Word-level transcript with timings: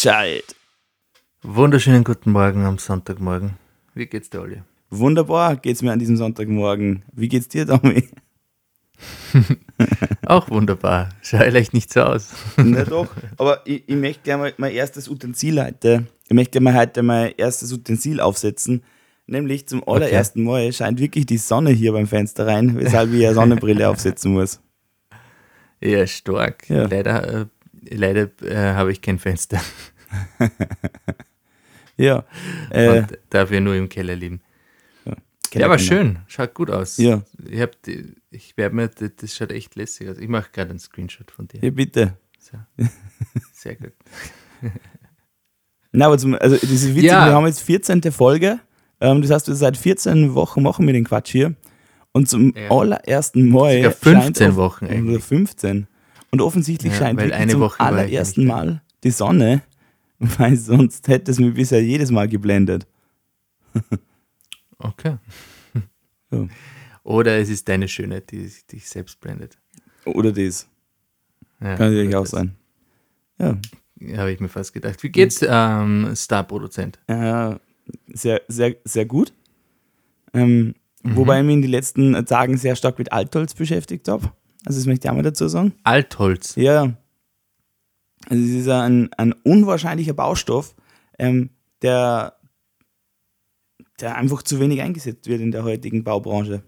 gescheit. 0.00 0.54
Wunderschönen 1.42 2.04
guten 2.04 2.30
Morgen 2.30 2.64
am 2.64 2.78
Sonntagmorgen. 2.78 3.56
Wie 3.94 4.06
geht's 4.06 4.30
dir, 4.30 4.42
Olli? 4.42 4.62
Wunderbar 4.90 5.56
geht's 5.56 5.82
mir 5.82 5.90
an 5.90 5.98
diesem 5.98 6.16
Sonntagmorgen. 6.16 7.02
Wie 7.12 7.26
geht's 7.26 7.48
dir, 7.48 7.66
Tommy? 7.66 8.08
Auch 10.24 10.48
wunderbar. 10.50 11.08
Schau 11.20 11.38
vielleicht 11.38 11.74
nicht 11.74 11.92
so 11.92 12.02
aus. 12.02 12.32
Na 12.56 12.84
doch, 12.84 13.08
aber 13.38 13.62
ich, 13.66 13.88
ich 13.88 13.96
möchte 13.96 14.22
gerne 14.22 14.42
mal 14.44 14.54
mein 14.56 14.72
erstes 14.72 15.08
Utensil 15.08 15.60
heute, 15.60 16.06
ich 16.28 16.32
möchte 16.32 16.52
gerne 16.52 16.70
mal 16.70 16.80
heute 16.80 17.02
mein 17.02 17.32
erstes 17.36 17.72
Utensil 17.72 18.20
aufsetzen. 18.20 18.84
Nämlich 19.26 19.66
zum 19.66 19.82
allerersten 19.86 20.44
Mal 20.44 20.72
scheint 20.72 21.00
wirklich 21.00 21.26
die 21.26 21.38
Sonne 21.38 21.70
hier 21.70 21.90
beim 21.92 22.06
Fenster 22.06 22.46
rein, 22.46 22.76
weshalb 22.78 23.12
ich 23.12 23.26
eine 23.26 23.34
Sonnenbrille 23.34 23.88
aufsetzen 23.90 24.32
muss. 24.32 24.60
Ja, 25.80 26.06
stark. 26.06 26.70
Ja. 26.70 26.86
Leider, 26.86 27.40
äh, 27.40 27.46
leider 27.90 28.28
äh, 28.42 28.74
habe 28.74 28.92
ich 28.92 29.00
kein 29.02 29.18
Fenster. 29.18 29.60
Ja. 31.96 32.24
Äh, 32.70 32.88
und 33.00 33.18
darf 33.30 33.50
ja 33.50 33.60
nur 33.60 33.74
im 33.74 33.88
Keller. 33.88 34.16
Keller 34.16 34.38
ja, 35.54 35.66
aber 35.66 35.76
Kinder. 35.78 35.78
schön. 35.78 36.18
Schaut 36.28 36.54
gut 36.54 36.70
aus. 36.70 36.96
Ja. 36.98 37.22
Ich, 37.50 37.60
hab 37.60 37.72
ich 38.30 38.56
werde 38.56 38.76
mir, 38.76 38.88
das, 38.88 39.34
schaut 39.34 39.50
echt 39.50 39.74
lässig 39.74 40.08
aus. 40.08 40.18
Ich 40.18 40.28
mache 40.28 40.50
gerade 40.52 40.70
einen 40.70 40.78
Screenshot 40.78 41.30
von 41.30 41.48
dir. 41.48 41.60
Ja, 41.60 41.70
bitte. 41.70 42.16
So. 42.38 42.56
Sehr 43.52 43.74
gut. 43.74 43.92
Na, 45.92 46.06
aber 46.06 46.18
zum, 46.18 46.34
also 46.34 46.54
das 46.56 46.70
ist 46.70 46.90
witzig, 46.94 47.04
Ja. 47.10 47.26
wir 47.26 47.32
haben 47.34 47.46
jetzt 47.46 47.62
14. 47.62 48.02
Folge. 48.12 48.60
Ähm, 49.00 49.22
das 49.22 49.30
heißt, 49.30 49.48
wir 49.48 49.54
seit 49.54 49.76
14 49.76 50.34
Wochen 50.34 50.62
machen 50.62 50.86
wir 50.86 50.92
den 50.92 51.04
Quatsch 51.04 51.32
hier. 51.32 51.54
Und 52.12 52.28
zum 52.28 52.54
Ja. 52.56 52.70
allerersten 52.70 53.48
Mal. 53.48 53.76
Sogar 53.78 53.90
scheint 53.92 54.24
15 54.24 54.50
off- 54.50 54.56
Wochen 54.56 54.84
Oder 54.84 54.94
eigentlich. 54.94 55.24
15. 55.24 55.86
Und 56.30 56.40
offensichtlich 56.40 56.92
Ja, 56.92 56.98
scheint 56.98 57.20
wirklich 57.20 57.48
zum 57.50 57.60
Woche 57.60 57.80
allerersten. 57.80 58.44
Mal 58.46 58.82
die 59.04 59.10
Sonne, 59.10 59.62
weil 60.18 60.56
sonst 60.56 61.08
hätte 61.08 61.30
es 61.30 61.38
mich 61.38 61.54
bisher 61.54 61.82
jedes 61.82 62.10
Mal 62.10 62.28
geblendet. 62.28 62.86
Okay. 64.78 65.16
Ja. 66.30 66.46
Oder 67.04 67.38
es 67.38 67.48
ist 67.48 67.66
deine 67.70 67.88
Schönheit, 67.88 68.30
die 68.30 68.52
dich 68.70 68.86
selbst 68.86 69.18
blendet. 69.18 69.56
Oder 70.04 70.30
das. 70.30 70.68
Ja, 71.58 71.74
Kann 71.74 71.90
natürlich 71.90 72.14
auch 72.14 72.20
das. 72.24 72.32
sein. 72.32 72.54
Ja. 73.38 73.56
Habe 74.18 74.32
ich 74.32 74.38
mir 74.40 74.50
fast 74.50 74.74
gedacht. 74.74 75.02
Wie 75.02 75.08
geht's, 75.08 75.40
ähm, 75.48 76.14
Star-Produzent? 76.14 76.98
Äh, 77.06 77.54
sehr, 78.12 78.42
sehr, 78.48 78.76
sehr 78.84 79.06
gut. 79.06 79.32
Ähm, 80.34 80.74
Mhm. 81.02 81.16
Wobei 81.16 81.38
ich 81.40 81.46
mich 81.46 81.54
in 81.54 81.62
den 81.62 81.70
letzten 81.70 82.26
Tagen 82.26 82.56
sehr 82.58 82.74
stark 82.76 82.98
mit 82.98 83.12
Altholz 83.12 83.54
beschäftigt 83.54 84.08
habe. 84.08 84.32
Also 84.64 84.78
das 84.78 84.86
möchte 84.86 85.06
ich 85.06 85.10
auch 85.10 85.14
mal 85.14 85.22
dazu 85.22 85.48
sagen. 85.48 85.74
Altholz. 85.84 86.54
Ja. 86.56 86.94
Also 88.28 88.42
es 88.42 88.50
ist 88.50 88.68
ein, 88.68 89.10
ein 89.14 89.32
unwahrscheinlicher 89.32 90.12
Baustoff, 90.12 90.74
ähm, 91.18 91.50
der, 91.82 92.36
der 94.00 94.16
einfach 94.16 94.42
zu 94.42 94.60
wenig 94.60 94.82
eingesetzt 94.82 95.26
wird 95.26 95.40
in 95.40 95.52
der 95.52 95.64
heutigen 95.64 96.04
Baubranche. 96.04 96.62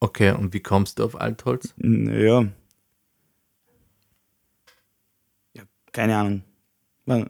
Okay, 0.00 0.32
und 0.32 0.52
wie 0.52 0.60
kommst 0.60 0.98
du 0.98 1.04
auf 1.04 1.20
Altholz? 1.20 1.74
Naja. 1.76 2.48
Ja, 5.54 5.62
keine 5.92 6.16
Ahnung. 6.16 6.42
Nein, 7.04 7.28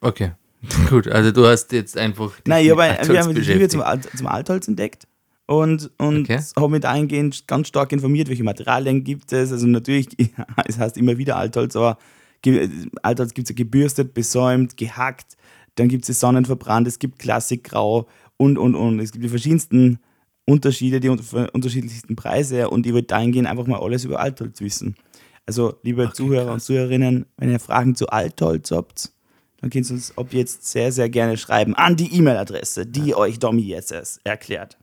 Okay, 0.00 0.32
gut. 0.90 1.08
Also 1.08 1.32
du 1.32 1.46
hast 1.46 1.72
jetzt 1.72 1.96
einfach. 1.96 2.38
dich 2.40 2.54
ich 2.54 2.70
habe 2.70 2.82
Altholz 2.82 3.08
wir 3.08 3.20
haben 3.22 3.34
die 3.34 3.68
zum, 3.68 3.82
zum 4.16 4.26
Altholz 4.26 4.68
entdeckt 4.68 5.06
und, 5.46 5.90
und 5.98 6.20
Okay. 6.30 6.40
habe 6.56 6.68
mich 6.70 6.80
dahingehend 6.80 7.46
ganz 7.46 7.68
stark 7.68 7.92
informiert, 7.92 8.28
welche 8.28 8.44
Materialien 8.44 9.04
gibt 9.04 9.32
es. 9.32 9.52
Also 9.52 9.66
natürlich, 9.66 10.08
es 10.66 10.78
heißt 10.78 10.96
immer 10.96 11.18
wieder 11.18 11.36
Altholz, 11.36 11.76
aber 11.76 11.98
Altholz 13.02 13.34
gibt 13.34 13.48
es 13.48 13.56
ja 13.56 13.56
gebürstet, 13.56 14.14
besäumt, 14.14 14.76
gehackt, 14.76 15.36
dann 15.76 15.88
gibt 15.88 16.08
es 16.08 16.20
sonnenverbrannt, 16.20 16.86
es 16.86 16.98
gibt 16.98 17.18
Klassikgrau 17.18 18.06
und, 18.36 18.58
und, 18.58 18.74
und. 18.74 19.00
Es 19.00 19.12
gibt 19.12 19.24
die 19.24 19.28
verschiedensten 19.28 19.98
Unterschiede, 20.46 21.00
die 21.00 21.08
un- 21.08 21.20
unterschiedlichsten 21.52 22.16
Preise 22.16 22.68
und 22.70 22.86
ich 22.86 22.92
wollte 22.92 23.08
dahingehend 23.08 23.48
einfach 23.48 23.66
mal 23.66 23.80
alles 23.80 24.04
über 24.04 24.20
Altholz 24.20 24.60
wissen. 24.60 24.94
Also, 25.46 25.74
liebe 25.82 26.04
Okay, 26.04 26.12
Zuhörer 26.14 26.46
und 26.46 26.52
krass. 26.52 26.64
Zuhörerinnen, 26.66 27.26
wenn 27.38 27.50
ihr 27.50 27.60
Fragen 27.60 27.94
zu 27.94 28.08
Altholz 28.08 28.70
habt, 28.70 29.12
dann 29.60 29.70
könnt 29.70 29.88
ihr 29.90 29.94
uns 29.94 30.16
ab 30.16 30.28
jetzt 30.32 30.66
sehr, 30.70 30.92
sehr 30.92 31.08
gerne 31.08 31.36
schreiben 31.38 31.74
an 31.74 31.96
die 31.96 32.14
E-Mail-Adresse, 32.14 32.86
die 32.86 33.14
euch 33.14 33.38
Domi 33.38 33.62
jetzt 33.62 33.92
erklärt. 34.24 34.78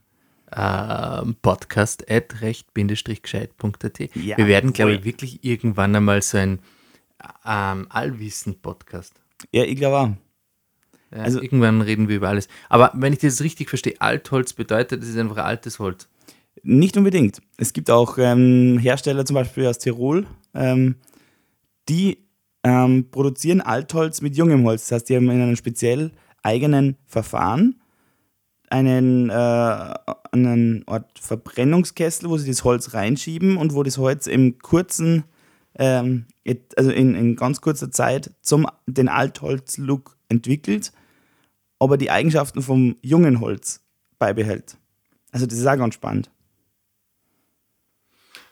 Ähm, 0.56 1.36
podcast 1.42 2.10
at 2.10 2.42
recht-gescheit.at. 2.42 4.00
Ja, 4.16 4.38
Wir 4.38 4.48
werden, 4.48 4.74
glaube 4.74 4.94
ich, 4.96 5.04
wirklich 5.04 5.44
irgendwann 5.44 5.96
einmal 5.96 6.22
so 6.22 6.38
ein 6.38 6.60
ähm, 7.46 7.88
Allwissen-Podcast. 7.90 9.14
Ja, 9.52 9.64
ich 9.64 9.76
glaube 9.78 9.98
auch. 9.98 10.10
Ja, 11.16 11.24
Also- 11.24 11.42
irgendwann 11.42 11.82
reden 11.82 12.08
wir 12.08 12.16
über 12.18 12.30
alles. 12.30 12.48
Aber 12.70 12.92
wenn 12.96 13.14
ich 13.14 13.20
das 13.20 13.42
richtig 13.42 13.70
verstehe, 13.70 14.00
Altholz 14.00 14.54
bedeutet, 14.54 15.02
das 15.02 15.10
ist 15.10 15.18
einfach 15.18 15.38
altes 15.38 15.80
Holz. 15.80 16.08
Nicht 16.64 16.98
unbedingt. 16.98 17.42
Es 17.58 17.74
gibt 17.74 17.90
auch 17.90 18.18
ähm, 18.18 18.78
Hersteller, 18.80 19.26
zum 19.26 19.36
Beispiel 19.36 19.66
aus 19.68 19.80
Tirol, 19.80 20.28
ähm, 20.54 20.96
die 21.90 22.20
ähm, 22.64 23.10
produzieren 23.10 23.62
Altholz 23.62 24.22
mit 24.22 24.36
jungem 24.36 24.64
Holz. 24.66 24.88
Das 24.88 24.98
heißt, 24.98 25.10
die 25.10 25.16
haben 25.16 25.30
in 25.30 25.42
einem 25.42 25.56
speziell 25.56 26.12
eigenen 26.44 26.98
Verfahren 27.08 27.81
einen, 28.72 29.30
äh, 29.30 29.34
einen 30.32 30.88
Art 30.88 31.20
Verbrennungskessel, 31.20 32.30
wo 32.30 32.38
sie 32.38 32.50
das 32.50 32.64
Holz 32.64 32.94
reinschieben 32.94 33.58
und 33.58 33.74
wo 33.74 33.84
das 33.84 33.98
Holz 33.98 34.28
im 34.28 34.60
kurzen, 34.60 35.26
ähm, 35.76 36.26
also 36.78 36.92
in, 36.92 37.16
in 37.16 37.36
ganz 37.36 37.62
kurzer 37.62 37.92
Zeit 37.92 38.32
zum 38.42 38.68
den 38.88 39.10
Altholz-Look 39.10 40.18
entwickelt, 40.30 40.94
aber 41.80 41.98
die 41.98 42.12
Eigenschaften 42.12 42.62
vom 42.62 42.96
jungen 43.02 43.42
Holz 43.42 43.82
beibehält. 44.18 44.78
Also 45.32 45.46
das 45.46 45.58
ist 45.58 45.68
auch 45.68 45.78
ganz 45.78 45.96
spannend. 45.96 46.32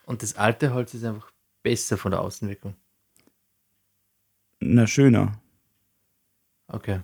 Und 0.06 0.24
das 0.24 0.36
alte 0.36 0.74
Holz 0.74 0.94
ist 0.94 1.06
einfach 1.06 1.32
besser 1.64 1.98
von 1.98 2.12
der 2.12 2.22
Außenwirkung. 2.22 2.76
Na, 4.60 4.88
schöner. 4.88 5.40
Okay. 6.68 7.02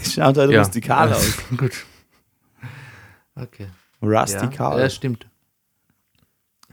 Es 0.00 0.12
schaut 0.14 0.36
halt 0.36 0.54
rustikal 0.56 1.12
aus. 1.12 1.38
gut. 1.56 1.72
Okay. 3.34 3.66
Rustikal. 4.02 4.78
Ja, 4.78 4.84
ja, 4.84 4.90
stimmt. 4.90 5.26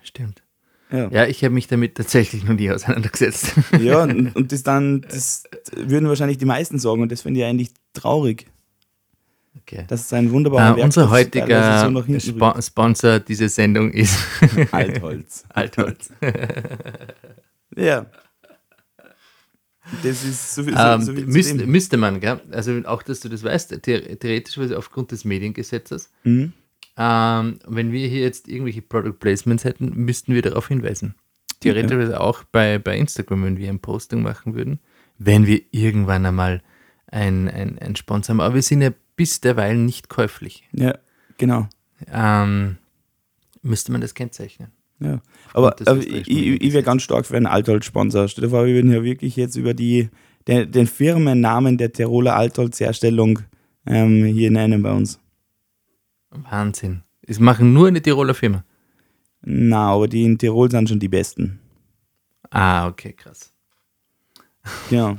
Stimmt. 0.02 0.44
Ja, 0.92 1.10
Ja, 1.10 1.26
ich 1.26 1.44
habe 1.44 1.54
mich 1.54 1.68
damit 1.68 1.96
tatsächlich 1.96 2.44
noch 2.46 2.54
nie 2.54 2.72
auseinandergesetzt. 2.72 3.54
ja 3.80 4.04
und, 4.04 4.36
und 4.36 4.52
das 4.52 4.64
dann, 4.64 5.02
das 5.02 5.44
würden 5.74 6.08
wahrscheinlich 6.08 6.38
die 6.38 6.46
meisten 6.46 6.80
sagen 6.80 7.02
und 7.02 7.12
das 7.12 7.22
finde 7.24 7.42
ich 7.42 7.46
eigentlich 7.46 7.72
traurig. 7.94 8.48
Okay. 9.62 9.84
Das 9.90 10.02
ist 10.02 10.14
ein 10.14 10.32
wunderbarer 10.32 10.78
Äh, 10.78 10.82
unser 10.82 11.10
heutiger 11.10 11.90
so 11.90 12.20
Spo 12.20 12.62
Sponsor 12.62 13.20
dieser 13.20 13.50
Sendung 13.50 13.92
ist. 13.92 14.18
Altholz. 14.72 15.44
Altholz. 15.50 16.10
Ja. 17.76 18.06
Das 20.04 20.24
ist 20.24 20.56
so 20.56 20.64
viel, 20.64 20.74
so, 20.74 20.80
ähm, 20.80 21.02
so 21.02 21.14
viel 21.14 21.26
müsste, 21.26 21.66
müsste 21.66 21.98
man, 21.98 22.20
gell? 22.20 22.42
also 22.52 22.80
auch, 22.86 23.04
dass 23.04 23.20
du 23.22 23.30
das 23.30 23.44
weißt, 23.44 23.70
the 23.70 23.80
theoretisch 23.80 24.58
aufgrund 24.74 25.12
des 25.12 25.26
Mediengesetzes, 25.26 26.10
Mhm. 26.24 26.54
ähm, 26.98 27.60
wenn 27.68 27.92
wir 27.92 28.08
hier 28.08 28.22
jetzt 28.22 28.48
irgendwelche 28.48 28.82
Product 28.82 29.14
Placements 29.20 29.64
hätten, 29.64 29.94
müssten 29.96 30.34
wir 30.34 30.42
darauf 30.42 30.68
hinweisen. 30.68 31.16
Theoretisch 31.60 32.14
auch 32.14 32.44
bei, 32.44 32.78
bei 32.78 32.98
Instagram, 32.98 33.44
wenn 33.44 33.58
wir 33.58 33.70
ein 33.70 33.80
Posting 33.80 34.22
machen 34.22 34.54
würden, 34.54 34.80
wenn 35.18 35.48
wir 35.48 35.62
irgendwann 35.72 36.26
einmal 36.26 36.62
ein, 37.08 37.50
ein, 37.50 37.80
ein 37.80 37.96
Sponsor 37.96 38.34
haben. 38.34 38.42
Aber 38.42 38.56
wir 38.56 38.62
sind 38.62 38.82
ja 38.82 38.92
bis 39.16 39.42
derweil 39.42 39.76
nicht 39.76 40.10
käuflich. 40.10 40.68
Ja, 40.74 40.98
genau. 41.38 41.68
Ähm, 42.12 42.78
müsste 43.64 43.92
man 43.92 44.02
das 44.02 44.14
kennzeichnen. 44.14 44.72
Ja. 45.00 45.22
Aber, 45.54 45.76
aber 45.86 46.00
ich, 46.00 46.28
ich, 46.28 46.74
wäre 46.74 46.84
ganz 46.84 47.04
stark 47.04 47.26
für 47.26 47.38
einen 47.38 47.46
Altholz-Sponsor. 47.46 48.28
Stell 48.28 48.46
dir 48.46 48.50
vor, 48.50 48.66
wir 48.66 48.74
würden 48.74 48.92
ja 48.92 49.04
wirklich 49.04 49.36
jetzt 49.36 49.56
über 49.56 49.74
die, 49.74 50.10
den, 50.48 50.72
den 50.72 50.88
Firmennamen 50.88 51.78
der 51.78 51.92
Tiroler 51.94 52.36
Altholzherstellung 52.36 53.40
ähm, 53.86 54.26
hier 54.26 54.52
nennen 54.52 54.82
bei 54.82 54.92
uns. 54.92 55.20
Wahnsinn. 56.32 57.04
Es 57.22 57.40
machen 57.40 57.74
nur 57.74 57.88
eine 57.88 58.02
Tiroler 58.02 58.34
Firma. 58.34 58.64
Na, 59.42 59.92
aber 59.92 60.08
die 60.08 60.24
in 60.24 60.38
Tirol 60.38 60.70
sind 60.72 60.90
schon 60.90 61.00
die 61.00 61.08
besten. 61.08 61.60
Ah, 62.50 62.88
okay, 62.88 63.14
krass. 63.14 63.54
Ja. 64.90 65.18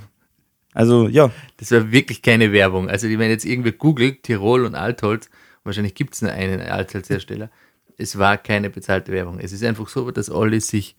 Also, 0.74 1.08
ja. 1.08 1.30
Das 1.56 1.70
war 1.70 1.90
wirklich 1.92 2.22
keine 2.22 2.52
Werbung. 2.52 2.88
Also, 2.88 3.08
wenn 3.08 3.30
jetzt 3.30 3.44
irgendwer 3.44 3.72
googelt, 3.72 4.22
Tirol 4.22 4.64
und 4.64 4.74
Altholz, 4.74 5.30
wahrscheinlich 5.64 5.94
gibt 5.94 6.14
es 6.14 6.22
nur 6.22 6.32
einen 6.32 6.60
Altholzhersteller. 6.60 7.50
Es 7.98 8.16
war 8.16 8.38
keine 8.38 8.70
bezahlte 8.70 9.12
Werbung. 9.12 9.38
Es 9.40 9.52
ist 9.52 9.62
einfach 9.64 9.88
so, 9.88 10.10
dass 10.10 10.30
alle 10.30 10.60
sich 10.60 10.96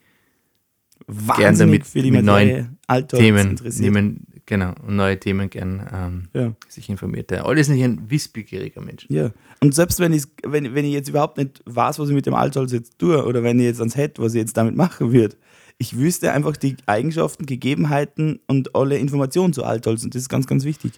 Wahnsinnig 1.07 1.57
damit 1.57 1.87
für 1.87 2.01
die 2.01 2.11
mit 2.11 2.25
Materie 2.25 2.69
Altholz 2.87 3.21
Themen 3.23 3.49
interessiert. 3.51 3.85
nehmen, 3.93 4.27
genau, 4.45 4.73
und 4.85 4.95
neue 4.97 5.17
Themen 5.19 5.49
gern 5.49 5.87
ähm, 5.91 6.27
Ja. 6.33 6.53
sich 6.67 6.89
informiert. 6.89 7.31
Olli 7.43 7.61
ist 7.61 7.69
nicht 7.69 7.83
ein 7.83 8.09
wissbegieriger 8.11 8.81
Mensch. 8.81 9.05
Ja. 9.09 9.31
Und 9.61 9.73
selbst 9.73 9.99
wenn 9.99 10.11
ich, 10.13 10.23
wenn, 10.43 10.75
wenn 10.75 10.85
ich 10.85 10.93
jetzt 10.93 11.07
überhaupt 11.09 11.37
nicht 11.37 11.63
weiß, 11.65 11.99
was 11.99 12.09
ich 12.09 12.15
mit 12.15 12.25
dem 12.25 12.33
Altholz 12.33 12.73
jetzt 12.73 12.99
tue, 12.99 13.25
oder 13.25 13.43
wenn 13.43 13.57
ich 13.59 13.65
jetzt 13.65 13.79
ans 13.79 13.95
hätte, 13.95 14.21
was 14.21 14.33
ich 14.33 14.39
jetzt 14.41 14.57
damit 14.57 14.75
machen 14.75 15.13
würde, 15.13 15.35
ich 15.77 15.97
wüsste 15.97 16.33
einfach 16.33 16.57
die 16.57 16.75
Eigenschaften, 16.85 17.45
Gegebenheiten 17.45 18.39
und 18.47 18.75
alle 18.75 18.97
Informationen 18.97 19.53
zu 19.53 19.63
Altholz 19.63 20.03
und 20.03 20.13
das 20.13 20.23
ist 20.23 20.29
ganz, 20.29 20.45
ganz 20.47 20.65
wichtig 20.65 20.91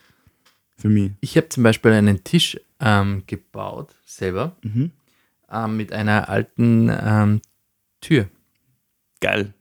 für 0.78 0.90
mich. 0.90 1.12
Ich 1.22 1.38
habe 1.38 1.48
zum 1.50 1.62
Beispiel 1.62 1.92
einen 1.92 2.24
Tisch 2.24 2.60
ähm, 2.80 3.22
gebaut, 3.28 3.96
selber, 4.06 4.56
Mhm. 4.64 4.92
Ähm, 5.52 5.78
mit 5.78 5.94
einer 5.94 6.30
alten 6.30 6.90
ähm, 6.90 7.42
Tür. 8.00 8.30
Geil. 9.20 9.54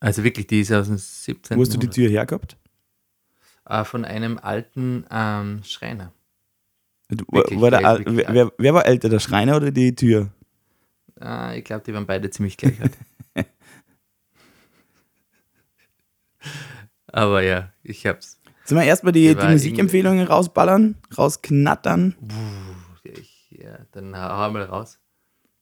Also 0.00 0.24
wirklich, 0.24 0.46
die 0.46 0.60
ist 0.60 0.72
aus 0.72 0.86
dem 0.86 0.96
17. 0.96 1.58
Wo 1.58 1.60
hast 1.60 1.74
du 1.74 1.78
die. 1.78 1.88
Tür 1.88 2.08
hergehabt? 2.08 2.56
Äh, 3.66 3.84
von 3.84 4.06
einem 4.06 4.38
alten 4.38 5.04
ähm, 5.10 5.60
Schreiner. 5.62 6.12
Wirklich 7.08 7.60
war 7.60 7.70
der, 7.70 7.82
wirklich 7.82 8.16
wer, 8.16 8.34
wer, 8.34 8.52
wer 8.56 8.74
war 8.74 8.86
älter, 8.86 9.10
der 9.10 9.18
Schreiner 9.20 9.56
oder 9.56 9.70
die 9.70 9.94
Tür? 9.94 10.30
Äh, 11.20 11.58
ich 11.58 11.64
glaube, 11.64 11.84
die 11.84 11.92
waren 11.92 12.06
beide 12.06 12.30
ziemlich 12.30 12.56
gleich 12.56 12.80
alt. 12.80 12.96
Aber 17.08 17.42
ja, 17.42 17.70
ich 17.82 18.06
hab's. 18.06 18.40
Sollen 18.64 18.80
wir 18.80 18.86
erstmal 18.86 19.12
die, 19.12 19.34
Die 19.34 19.46
Musikempfehlungen 19.46 20.26
rausballern, 20.26 20.94
rausknattern? 21.16 22.14
Puh, 22.20 22.26
ja, 22.28 22.69
dann 23.92 24.16
hau 24.16 24.50
mal 24.50 24.62
raus. 24.62 24.98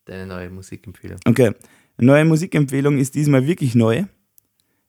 Deine 0.04 0.26
neue 0.26 0.50
Musikempfehlung. 0.50 1.18
Okay. 1.26 1.52
Neue 1.98 2.24
Musikempfehlung 2.24 2.98
ist 2.98 3.14
diesmal 3.14 3.46
wirklich 3.46 3.74
neu. 3.74 4.04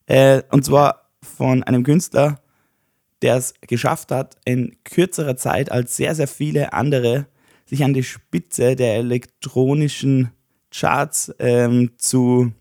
Äh, 0.06 0.44
und 0.52 0.64
zwar 0.64 1.10
von 1.22 1.64
einem 1.64 1.84
Künstler, 1.84 2.42
der 3.22 3.36
es 3.36 3.54
geschafft 3.62 4.12
hat, 4.12 4.38
in 4.46 4.78
kürzerer 4.84 5.36
Zeit 5.36 5.72
als 5.72 5.96
sehr, 5.98 6.16
sehr 6.16 6.28
viele 6.28 6.74
andere 6.74 7.28
sich 7.66 7.84
an 7.84 7.94
die 7.94 8.04
Spitze 8.04 8.76
der 8.76 8.96
elektronischen 8.96 10.32
Charts 10.72 11.34
ähm, 11.40 11.92
zu 11.98 12.52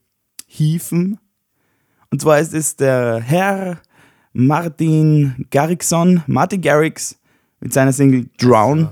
hieven. 0.46 1.18
Und 2.10 2.20
zwar 2.20 2.40
ist 2.40 2.54
es 2.54 2.76
der 2.76 3.20
Herr 3.20 3.80
Martin 4.32 5.46
Garrixson, 5.50 6.22
Martin 6.26 6.60
Garrix, 6.60 7.18
mit 7.60 7.72
seiner 7.72 7.92
Single 7.92 8.28
Drown. 8.38 8.88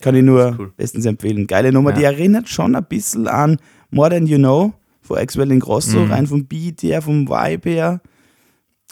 Kann 0.00 0.14
ich 0.14 0.22
nur 0.22 0.56
cool. 0.58 0.72
bestens 0.76 1.04
empfehlen. 1.06 1.46
Geile 1.46 1.72
Nummer, 1.72 1.90
Ja. 1.90 1.96
die 1.96 2.04
erinnert 2.04 2.48
schon 2.48 2.74
ein 2.74 2.84
bisschen 2.84 3.28
an 3.28 3.58
More 3.90 4.10
Than 4.10 4.26
You 4.26 4.38
Know 4.38 4.72
von 5.02 5.18
Axwell 5.18 5.50
in 5.52 5.60
Grosso, 5.60 6.00
Mhm. 6.00 6.10
rein 6.12 6.26
vom 6.26 6.46
Beat 6.46 6.82
her, 6.82 7.02
vom 7.02 7.28
Vibe 7.28 7.70
her. 7.70 8.00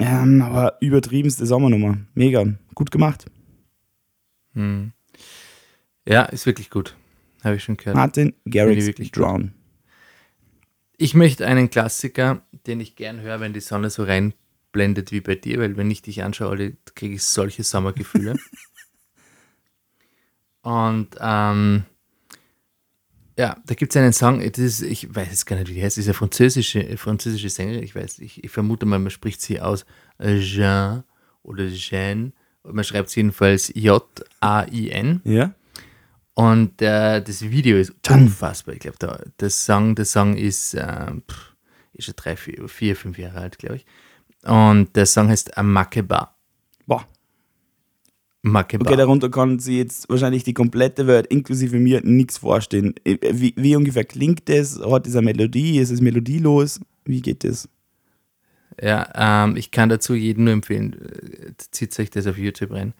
Ähm, 0.01 0.43
aber 0.43 0.77
übertriebenste 0.81 1.45
Sommernummer. 1.47 1.99
Mega. 2.15 2.45
Gut 2.75 2.91
gemacht. 2.91 3.27
Hm. 4.55 4.93
Ja, 6.07 6.23
ist 6.25 6.47
wirklich 6.47 6.71
gut. 6.71 6.97
Habe 7.43 7.57
ich 7.57 7.65
schon 7.65 7.77
gehört. 7.77 7.97
Martin 7.97 8.35
Garrix, 8.49 8.87
wirklich 8.87 9.13
gut. 9.13 9.23
Drown. 9.25 9.53
Ich 10.97 11.15
möchte 11.15 11.47
einen 11.47 11.71
Klassiker, 11.71 12.43
den 12.67 12.81
ich 12.81 12.97
gern 12.97 13.21
höre, 13.21 13.41
wenn 13.41 13.53
die 13.53 13.61
Sonne 13.61 13.91
so 13.91 14.03
reinblendet 14.05 15.13
wie 15.13 15.21
bei 15.21 15.35
dir, 15.37 15.59
weil 15.61 15.77
wenn 15.77 15.91
ich 15.91 16.03
dich 16.03 16.23
anschaue, 16.25 16.73
kriege 16.95 17.15
ich 17.15 17.23
solche 17.25 17.63
Sommergefühle. 17.63 18.35
Und 20.69 21.09
ähm, 21.19 21.85
ja, 23.39 23.57
da 23.65 23.75
gibt 23.75 23.91
es 23.91 23.97
einen 23.97 24.13
Song, 24.13 24.41
das 24.41 24.59
ist, 24.59 24.83
ich 24.83 25.15
weiß 25.15 25.29
jetzt 25.31 25.47
gar 25.47 25.57
nicht, 25.57 25.69
wie 25.69 25.75
die 25.75 25.83
heißt, 25.83 25.97
das 25.97 26.03
ist 26.03 26.09
eine 26.09 26.15
französische, 26.15 26.99
französische 26.99 27.49
Sängerin, 27.49 27.83
ich 27.83 27.95
weiß, 27.95 28.19
ich, 28.19 28.45
ich 28.45 28.51
vermute 28.51 28.85
mal, 28.85 28.99
man 28.99 29.11
spricht 29.11 29.41
sie 29.41 29.63
aus 29.63 29.87
äh, 30.19 30.39
Jean 30.41 31.05
oder 31.43 31.69
Jeanne, 31.69 32.33
man 32.65 32.85
schreibt 32.85 33.09
sie 33.09 33.21
jedenfalls 33.21 33.73
J-A-I-N. 33.75 35.23
Ja? 35.25 35.55
Und 36.35 36.83
äh, 36.83 37.23
das 37.23 37.41
Video 37.49 37.79
ist 37.79 37.95
unfassbar. 38.11 38.75
Ich 38.75 38.81
glaube, 38.81 38.99
der, 38.99 39.25
der, 39.41 39.49
Song, 39.49 39.95
der 39.95 40.05
Song 40.05 40.37
ist, 40.37 40.75
ähm, 40.75 41.23
pff, 41.27 41.55
ist 41.95 42.05
schon 42.05 42.15
drei, 42.15 42.37
vier, 42.37 42.69
vier, 42.69 42.95
fünf 42.95 43.17
Jahre 43.17 43.41
alt, 43.41 43.59
glaube 43.59 43.77
ich. 43.77 43.87
Und 44.43 44.95
der 44.95 45.07
Song 45.07 45.29
heißt 45.29 45.51
Makeba. 45.63 46.37
Boah. 46.87 47.09
Makeba. 48.43 48.87
Okay, 48.87 48.97
darunter 48.97 49.31
kann 49.31 49.59
sie 49.59 49.79
jetzt 49.79 50.09
wahrscheinlich 50.09 50.45
die 50.45 50.55
komplette 50.55 51.07
Welt 51.07 51.27
inklusive 51.27 51.77
mir 51.79 52.01
nichts 52.05 52.39
vorstellen. 52.39 52.95
Äh, 53.05 53.19
Wie, 53.33 53.53
wie 53.57 53.75
ungefähr 53.77 54.05
klingt 54.05 54.49
das? 54.49 54.81
Hat 54.81 55.07
es 55.07 55.17
eine 55.17 55.25
Melodie? 55.25 55.79
Ist 55.79 55.91
es 55.91 56.01
melodielos? 56.01 56.81
Wie 57.05 57.21
geht 57.21 57.45
das? 57.45 57.69
ja, 58.81 59.45
ähm, 59.45 59.57
ich 59.57 59.73
kann 59.73 59.89
dazu 59.89 60.15
jedem 60.15 60.45
nur 60.45 60.53
empfehlen, 60.53 60.93
äh, 60.95 61.51
zieht 61.73 61.99
euch 61.99 62.11
das 62.11 62.29
auf 62.29 62.39
YouTube 62.39 62.71
rein. 62.71 62.95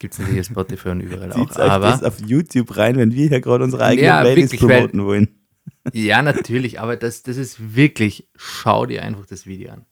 Gibt 0.00 0.14
es 0.14 0.18
natürlich 0.18 0.40
auf 0.40 0.46
Spotify 0.46 0.88
und 0.88 1.00
überall 1.02 1.30
auch. 1.32 1.36
Zieht 1.48 1.58
euch 1.60 1.70
Aber 1.70 1.86
das 1.90 2.02
auf 2.02 2.18
YouTube 2.26 2.76
rein, 2.76 2.96
wenn 2.96 3.12
wir 3.14 3.28
hier 3.28 3.40
gerade 3.40 3.62
unsere 3.62 3.84
eigene 3.84 4.08
Ja, 4.08 4.22
Playlist 4.22 4.52
wirklich, 4.54 4.68
weil- 4.68 4.78
promoten 4.88 5.04
wollen. 5.04 5.28
ja, 5.92 6.20
natürlich, 6.22 6.80
aber 6.80 6.96
das, 6.96 7.22
das 7.22 7.36
ist 7.36 7.76
wirklich, 7.76 8.26
schau 8.34 8.86
dir 8.86 9.02
einfach 9.04 9.24
das 9.26 9.46
Video 9.46 9.70
an. 9.70 9.84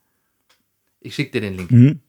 Ich 1.01 1.15
schicke 1.15 1.33
dir 1.33 1.41
den 1.43 1.57
Link. 1.57 1.71
Mhm. 1.71 2.01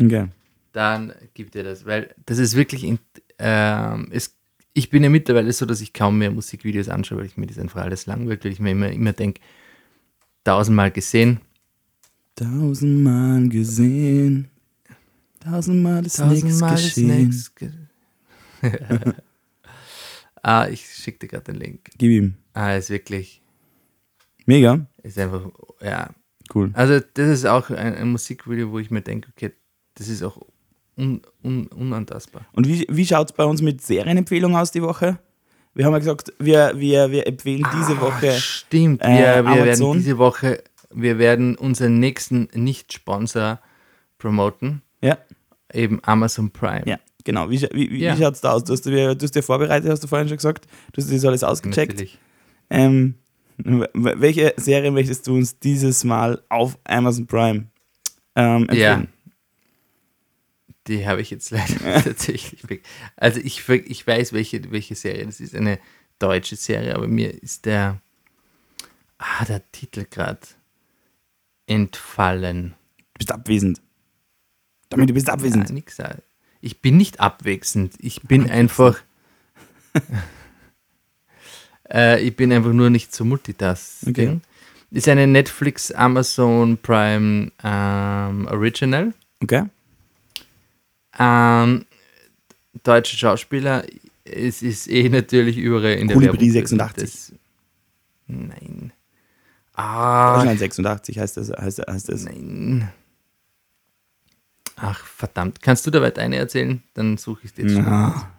Okay. 0.00 0.28
Dann 0.74 1.12
gibt 1.34 1.54
ihr 1.54 1.62
das, 1.64 1.86
weil 1.86 2.14
das 2.26 2.38
ist 2.38 2.56
wirklich, 2.56 2.84
in, 2.84 2.98
ähm, 3.38 4.08
es, 4.10 4.36
ich 4.74 4.90
bin 4.90 5.02
ja 5.02 5.08
mittlerweile 5.08 5.52
so, 5.52 5.66
dass 5.66 5.80
ich 5.80 5.92
kaum 5.92 6.18
mehr 6.18 6.30
Musikvideos 6.30 6.88
anschaue, 6.88 7.18
weil 7.18 7.26
ich 7.26 7.36
mir 7.36 7.46
das 7.46 7.58
einfach 7.58 7.82
alles 7.82 8.06
langweilt, 8.06 8.44
weil 8.44 8.52
ich 8.52 8.60
mir 8.60 8.72
immer, 8.72 8.90
immer 8.90 9.12
denke, 9.12 9.40
tausendmal 10.44 10.90
gesehen, 10.90 11.40
Tausendmal 12.36 13.48
gesehen. 13.48 14.50
Tausendmal 15.38 16.04
ist 16.04 16.18
nichts 16.18 16.58
tausendmal 16.58 16.74
ist 16.74 16.94
geschehen. 16.94 17.28
nichts 17.28 17.54
ge 17.54 17.70
Ah, 20.42 20.68
ich 20.68 20.84
schicke 20.84 21.20
dir 21.20 21.28
gerade 21.28 21.52
den 21.52 21.60
Link. 21.60 21.90
Gib 21.96 22.10
ihm. 22.10 22.34
Ah, 22.52 22.74
ist 22.74 22.90
wirklich, 22.90 23.40
Mega. 24.46 24.86
ist 25.02 25.18
einfach, 25.18 25.48
ja. 25.80 26.10
Cool. 26.54 26.70
Also 26.74 27.00
das 27.14 27.28
ist 27.28 27.46
auch 27.46 27.70
ein, 27.70 27.94
ein 27.94 28.10
Musikvideo, 28.10 28.70
wo 28.70 28.78
ich 28.78 28.90
mir 28.90 29.00
denke, 29.00 29.30
okay, 29.34 29.52
das 29.94 30.08
ist 30.08 30.22
auch 30.22 30.42
un, 30.96 31.22
un, 31.42 31.66
unantastbar. 31.68 32.46
Und 32.52 32.68
wie, 32.68 32.86
wie 32.88 33.06
schaut 33.06 33.30
es 33.30 33.36
bei 33.36 33.44
uns 33.44 33.62
mit 33.62 33.82
Serienempfehlungen 33.82 34.56
aus 34.56 34.70
die 34.70 34.82
Woche? 34.82 35.18
Wir 35.74 35.86
haben 35.86 35.92
ja 35.92 35.98
gesagt, 35.98 36.32
wir, 36.38 36.72
wir, 36.76 37.10
wir 37.10 37.26
empfehlen 37.26 37.66
diese 37.76 38.00
Woche. 38.00 38.30
Stimmt, 38.32 39.02
äh, 39.02 39.08
wir, 39.08 39.44
wir 39.44 39.64
werden 39.64 39.92
diese 39.94 40.18
Woche, 40.18 40.62
wir 40.90 41.18
werden 41.18 41.56
unseren 41.56 41.98
nächsten 41.98 42.48
Nicht-Sponsor 42.54 43.58
promoten, 44.18 44.82
Ja, 45.02 45.18
eben 45.72 45.98
Amazon 46.04 46.50
Prime. 46.52 46.84
ja, 46.86 46.98
genau. 47.24 47.50
Wie, 47.50 47.60
wie, 47.72 47.90
wie, 47.90 47.98
Ja. 48.02 48.16
schaut 48.16 48.34
es 48.34 48.40
da 48.40 48.52
aus? 48.52 48.62
Du 48.64 48.72
hast, 48.72 48.82
dir, 48.86 49.14
du 49.16 49.22
hast 49.24 49.34
dir 49.34 49.42
vorbereitet, 49.42 49.90
hast 49.90 50.04
du 50.04 50.06
vorhin 50.08 50.28
schon 50.28 50.36
gesagt. 50.36 50.66
Du 50.92 51.00
hast 51.02 51.10
dir 51.10 51.14
das 51.16 51.24
alles 51.24 51.42
ausgecheckt. 51.42 51.94
Natürlich. 51.94 52.18
Ähm, 52.70 53.14
welche 53.56 54.54
Serie 54.56 54.90
möchtest 54.92 55.26
du 55.26 55.34
uns 55.34 55.58
dieses 55.58 56.04
Mal 56.04 56.40
auf 56.48 56.78
Amazon 56.84 57.26
Prime 57.26 57.66
ähm, 58.36 58.68
Ja. 58.72 59.02
Die 60.86 61.06
habe 61.06 61.20
ich 61.20 61.30
jetzt 61.30 61.50
leider 61.50 62.02
tatsächlich 62.04 62.68
weg. 62.68 62.84
Also 63.16 63.40
ich, 63.40 63.68
ich 63.68 64.06
weiß, 64.06 64.32
welche, 64.32 64.70
welche 64.70 64.94
Serie 64.94 65.24
das 65.24 65.40
ist. 65.40 65.54
Eine 65.54 65.78
deutsche 66.18 66.56
Serie, 66.56 66.94
aber 66.94 67.08
mir 67.08 67.30
ist 67.42 67.64
der, 67.64 68.00
ah, 69.18 69.44
der 69.44 69.70
Titel 69.72 70.06
gerade 70.08 70.40
entfallen. 71.66 72.74
Du 73.14 73.18
bist 73.18 73.32
abwesend. 73.32 73.80
Damit 74.90 75.10
du 75.10 75.14
bist 75.14 75.30
abwesend. 75.30 75.68
Ja, 75.68 75.74
nix. 75.74 75.96
da. 75.96 76.16
Ich 76.60 76.80
bin 76.80 76.96
nicht 76.96 77.20
abwechselnd. 77.20 77.94
Ich 77.98 78.22
bin 78.22 78.50
einfach. 78.50 79.00
äh, 81.90 82.22
ich 82.22 82.36
bin 82.36 82.52
einfach 82.52 82.72
nur 82.72 82.90
nicht 82.90 83.14
so 83.14 83.24
Multitasking. 83.24 84.10
Okay. 84.10 84.40
Ist 84.90 85.08
eine 85.08 85.26
Netflix, 85.26 85.90
Amazon 85.90 86.78
Prime 86.78 87.50
ähm, 87.62 88.46
Original. 88.46 89.12
Okay. 89.42 89.64
Ähm, 91.18 91.86
deutsche 92.82 93.16
Schauspieler. 93.16 93.84
Es 94.24 94.62
ist 94.62 94.88
eh 94.88 95.08
natürlich 95.08 95.56
überall 95.56 95.94
in 95.94 96.08
der 96.08 96.16
Kolibri 96.16 96.38
Werbung. 96.38 96.52
86. 96.52 97.02
Das, 97.02 97.32
nein. 98.26 98.92
Ah, 99.74 100.36
Deutschland 100.36 100.58
86 100.60 101.18
heißt 101.18 101.36
das. 101.36 101.50
Heißt, 101.50 101.80
heißt 101.86 102.08
das. 102.08 102.24
nein. 102.24 102.90
Ach, 104.76 105.04
verdammt. 105.04 105.62
Kannst 105.62 105.86
du 105.86 105.90
da 105.90 106.00
weiter 106.02 106.22
eine 106.22 106.36
erzählen? 106.36 106.82
Dann 106.94 107.16
suche 107.16 107.42
ich 107.44 107.54
dir. 107.54 107.66
Ja. 107.68 108.30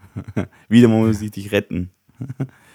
Wieder 0.69 0.87
muss 0.87 1.21
ich 1.21 1.31
dich 1.31 1.51
retten. 1.51 1.91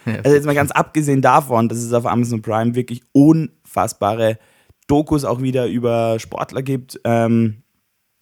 Also 0.07 0.35
jetzt 0.35 0.47
mal 0.47 0.55
ganz 0.55 0.71
abgesehen 0.71 1.21
davon, 1.21 1.69
dass 1.69 1.77
es 1.77 1.93
auf 1.93 2.07
Amazon 2.07 2.41
Prime 2.41 2.75
wirklich 2.75 3.03
unfassbare 3.13 4.39
Dokus 4.87 5.27
auch 5.27 5.43
wieder 5.43 5.67
über 5.67 6.19
Sportler 6.19 6.63
gibt. 6.63 6.99
Ähm, 7.05 7.63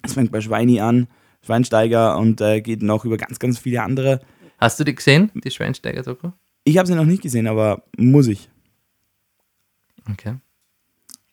es 0.03 0.15
fängt 0.15 0.33
bei 0.33 0.41
Schweini 0.41 0.81
an, 0.81 1.07
Schweinsteiger 1.45 2.19
und 2.19 2.41
äh, 2.41 2.61
geht 2.61 2.83
noch 2.83 3.05
über 3.05 3.17
ganz, 3.17 3.39
ganz 3.39 3.59
viele 3.59 3.83
andere. 3.83 4.21
Hast 4.59 4.79
du 4.81 4.85
die 4.85 4.95
gesehen, 4.95 5.31
die 5.35 5.51
Schweinsteiger-Doku? 5.51 6.31
Ich 6.65 6.77
habe 6.79 6.87
sie 6.87 6.95
noch 6.95 7.05
nicht 7.05 7.23
gesehen, 7.23 7.47
aber 7.47 7.85
muss 7.97 8.27
ich. 8.27 8.51
Okay. 10.11 10.35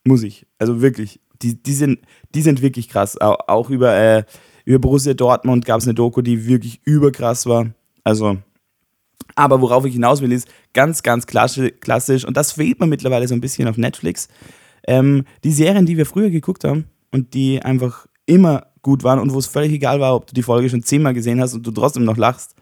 Muss 0.03 0.24
ich. 0.24 0.45
Also 0.59 0.81
wirklich. 0.81 1.19
Die, 1.41 1.62
die, 1.62 1.74
sind, 1.74 2.00
die 2.33 2.41
sind 2.41 2.62
wirklich 2.62 2.88
krass. 2.88 3.19
Au- 3.19 3.38
Auch 3.47 3.69
über, 3.69 3.93
äh, 3.95 4.24
über 4.63 4.79
Borussia 4.79 5.13
Dortmund 5.13 5.65
gab 5.65 5.79
es 5.81 5.85
eine 5.88 5.93
Doku, 5.93 6.21
die 6.21 6.45
wirklich 6.47 6.79
überkrass 6.85 7.45
war. 7.45 7.71
Also 8.03 8.38
Aber 9.35 9.59
worauf 9.62 9.85
ich 9.85 9.93
hinaus 9.93 10.21
will, 10.21 10.31
ist 10.31 10.47
ganz, 10.74 11.03
ganz 11.03 11.25
klassisch, 11.27 12.24
und 12.25 12.38
das 12.38 12.53
fehlt 12.53 12.79
mir 12.79 12.88
mittlerweile 12.88 13.27
so 13.27 13.33
ein 13.33 13.41
bisschen 13.41 13.67
auf 13.67 13.77
Netflix. 13.77 14.27
Ähm, 14.88 15.25
die 15.43 15.51
Serien, 15.51 15.85
die 15.85 15.97
wir 15.97 16.05
früher 16.05 16.29
geguckt 16.29 16.63
haben 16.63 16.85
und 17.12 17.33
die 17.33 17.62
einfach 17.62 18.05
immer 18.27 18.67
gut 18.85 19.03
waren 19.03 19.17
und 19.17 19.33
wo 19.33 19.39
es 19.39 19.47
völlig 19.47 19.71
egal 19.71 19.99
war, 19.99 20.15
ob 20.15 20.27
du 20.27 20.35
die 20.35 20.43
Folge 20.43 20.69
schon 20.69 20.83
zehnmal 20.83 21.15
gesehen 21.15 21.41
hast 21.41 21.55
und 21.55 21.65
du 21.65 21.71
trotzdem 21.71 22.05
noch 22.05 22.17
lachst, 22.17 22.53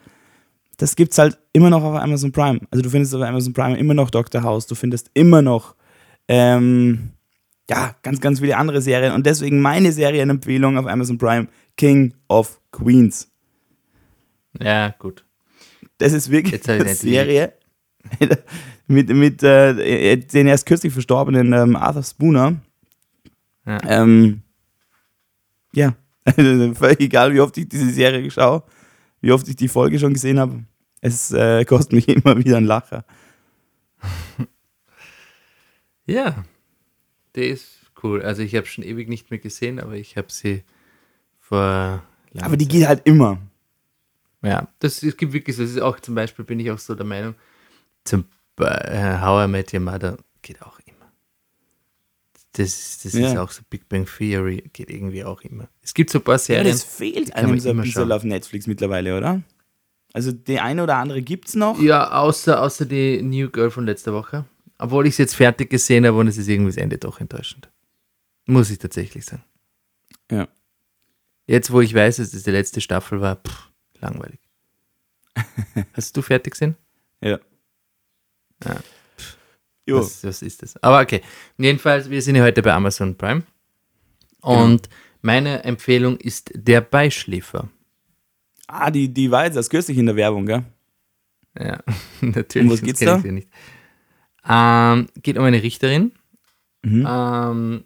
das 0.78 0.96
gibt 0.96 1.12
es 1.12 1.18
halt 1.18 1.38
immer 1.52 1.70
noch 1.70 1.84
auf 1.84 1.96
Amazon 1.96 2.32
Prime. 2.32 2.62
Also 2.72 2.82
du 2.82 2.90
findest 2.90 3.14
auf 3.14 3.22
Amazon 3.22 3.52
Prime 3.52 3.78
immer 3.78 3.94
noch 3.94 4.10
Dr. 4.10 4.42
House, 4.42 4.66
du 4.66 4.74
findest 4.74 5.12
immer 5.16 5.42
noch 5.42 5.76
ähm, 6.30 7.12
ja, 7.70 7.94
ganz, 8.04 8.22
ganz 8.22 8.40
viele 8.40 8.56
andere 8.56 8.82
Serien. 8.82 9.12
Und 9.12 9.26
deswegen 9.26 9.60
meine 9.60 9.92
Serienempfehlung 9.92 10.78
auf 10.78 10.88
Amazon 10.88 11.18
Prime, 11.18 11.50
King 11.76 12.14
of 12.30 12.62
Queens. 12.72 13.30
Ja, 14.62 14.96
gut. 14.98 15.26
Das 15.98 16.14
ist 16.14 16.32
wirklich 16.32 16.68
eine 16.70 16.96
Serie 16.96 17.52
mit, 18.88 19.10
mit 19.10 19.44
äh, 19.44 20.16
den 20.16 20.48
erst 20.48 20.66
kürzlich 20.66 20.94
verstorbenen 20.94 21.52
ähm, 21.52 21.76
Arthur 21.76 22.04
Spooner. 22.04 22.56
Ja. 23.66 23.78
Ähm, 23.84 24.42
ja, 25.74 25.96
egal, 27.00 27.34
wie 27.34 27.40
oft 27.40 27.58
ich 27.58 27.68
diese 27.68 27.90
Serie 27.90 28.30
schaue, 28.32 28.64
wie 29.22 29.32
oft 29.32 29.48
ich 29.48 29.56
die 29.56 29.68
Folge 29.68 30.00
schon 30.00 30.14
gesehen 30.14 30.40
habe. 30.40 30.64
Es 31.02 31.32
äh, 31.32 31.66
kostet 31.66 31.94
mich 31.94 32.08
immer 32.08 32.38
wieder 32.38 32.58
ein 32.58 32.66
Lacher. 32.66 33.06
ja, 36.06 36.44
der 37.36 37.48
ist 37.50 37.68
cool. 38.04 38.22
Also 38.22 38.42
ich 38.42 38.56
habe 38.56 38.68
schon 38.68 38.84
ewig 38.84 39.10
nicht 39.10 39.32
mehr 39.32 39.40
gesehen, 39.40 39.80
aber 39.80 39.94
ich 39.94 40.18
habe 40.18 40.32
sie 40.32 40.64
vor. 41.40 42.04
Aber 42.42 42.58
die 42.58 42.68
geht 42.68 42.88
halt 42.88 43.02
immer. 43.06 43.40
Ja, 44.42 44.68
das 44.80 45.02
es 45.04 45.16
gibt 45.16 45.34
wirklich, 45.34 45.56
das 45.56 45.70
ist 45.70 45.82
auch 45.82 46.00
zum 46.00 46.16
Beispiel, 46.16 46.44
bin 46.44 46.60
ich 46.60 46.70
auch 46.70 46.80
so 46.80 46.96
der 46.96 47.06
Meinung, 47.06 47.36
zum 48.04 48.26
äh, 48.60 49.20
How 49.20 49.46
I 49.46 49.48
Met 49.50 49.74
Your 49.74 49.80
Mother 49.80 50.18
geht 50.42 50.62
auch 50.62 50.80
immer. 50.80 50.83
Das, 52.54 53.00
das 53.02 53.14
ja. 53.14 53.32
ist 53.32 53.38
auch 53.38 53.52
so 53.52 53.64
Big 53.68 53.90
Bang 53.90 54.06
Theory, 54.06 54.64
geht 54.74 54.90
irgendwie 54.90 55.24
auch 55.24 55.42
immer. 55.42 55.68
Es 55.82 55.94
gibt 55.94 56.12
so 56.12 56.20
ein 56.20 56.24
paar 56.24 56.38
Serien. 56.38 56.68
Ja, 56.68 56.72
das 56.72 56.84
fehlt 56.84 57.36
einem 57.36 57.60
so 57.60 57.72
ein 57.72 57.82
bisschen 57.82 58.12
auf 58.12 58.24
Netflix 58.24 58.68
mittlerweile, 58.68 59.18
oder? 59.18 59.42
Also 60.14 60.32
die 60.32 60.60
eine 60.60 60.84
oder 60.84 60.98
andere 60.98 61.24
gibt 61.24 61.48
es 61.48 61.56
noch. 61.56 61.82
Ja, 61.82 62.12
außer, 62.12 62.62
außer 62.62 62.86
die 62.86 63.22
New 63.24 63.50
Girl 63.50 63.72
von 63.72 63.86
letzter 63.86 64.14
Woche. 64.14 64.46
Obwohl 64.78 65.08
ich 65.08 65.14
es 65.14 65.18
jetzt 65.18 65.36
fertig 65.36 65.72
gesehen 65.72 66.06
habe 66.06 66.18
und 66.18 66.28
es 66.28 66.38
ist 66.38 66.48
irgendwie 66.48 66.70
das 66.70 66.78
Ende 66.78 67.00
doch 67.00 67.20
enttäuschend. 67.20 67.70
Muss 68.46 68.70
ich 68.70 68.78
tatsächlich 68.78 69.26
sagen. 69.26 69.44
Ja. 70.30 70.48
Jetzt, 71.48 71.72
wo 71.72 71.82
ich 71.82 71.94
weiß, 71.94 72.18
dass 72.18 72.32
das 72.32 72.44
die 72.44 72.52
letzte 72.52 72.82
Staffel 72.82 73.20
war, 73.20 73.38
pff, 73.38 73.70
langweilig. 74.00 74.40
Hast 75.94 76.16
du 76.16 76.22
fertig 76.22 76.54
gesehen? 76.54 76.76
Ja. 77.22 77.40
ja. 78.64 78.76
Was, 79.88 80.24
was, 80.24 80.42
ist 80.42 80.62
das? 80.62 80.82
Aber 80.82 81.02
okay. 81.02 81.22
Jedenfalls, 81.58 82.10
wir 82.10 82.22
sind 82.22 82.36
ja 82.36 82.44
heute 82.44 82.62
bei 82.62 82.74
Amazon 82.74 83.16
Prime. 83.16 83.44
Genau. 84.42 84.64
Und 84.64 84.84
genau. 84.84 84.96
meine 85.22 85.64
Empfehlung 85.64 86.18
ist 86.18 86.52
Der 86.56 86.82
Beischläfer. 86.82 87.70
Ah, 88.68 88.90
die, 88.90 89.14
die 89.14 89.30
war 89.30 89.46
jetzt 89.46 89.56
erst 89.56 89.70
kürzlich 89.70 89.98
in 89.98 90.06
der 90.06 90.16
Werbung, 90.16 90.46
gell? 90.46 90.64
Ja, 91.60 91.80
natürlich. 92.22 92.68
Um 92.68 92.74
was 92.74 92.82
geht's 92.82 93.00
da? 93.00 93.18
nicht. 93.18 93.50
Ähm, 94.48 95.08
geht 95.22 95.38
um 95.38 95.44
eine 95.44 95.62
Richterin. 95.62 96.14
Mhm. 96.82 97.08
Ähm, 97.08 97.84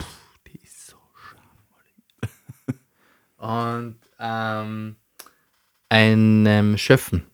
pff, 0.00 0.38
die 0.48 0.58
ist 0.62 0.86
so 0.88 0.96
scharf. 1.16 2.76
Und 3.78 3.96
ähm, 4.18 4.96
einem 5.88 6.78
Schöffen. 6.78 7.24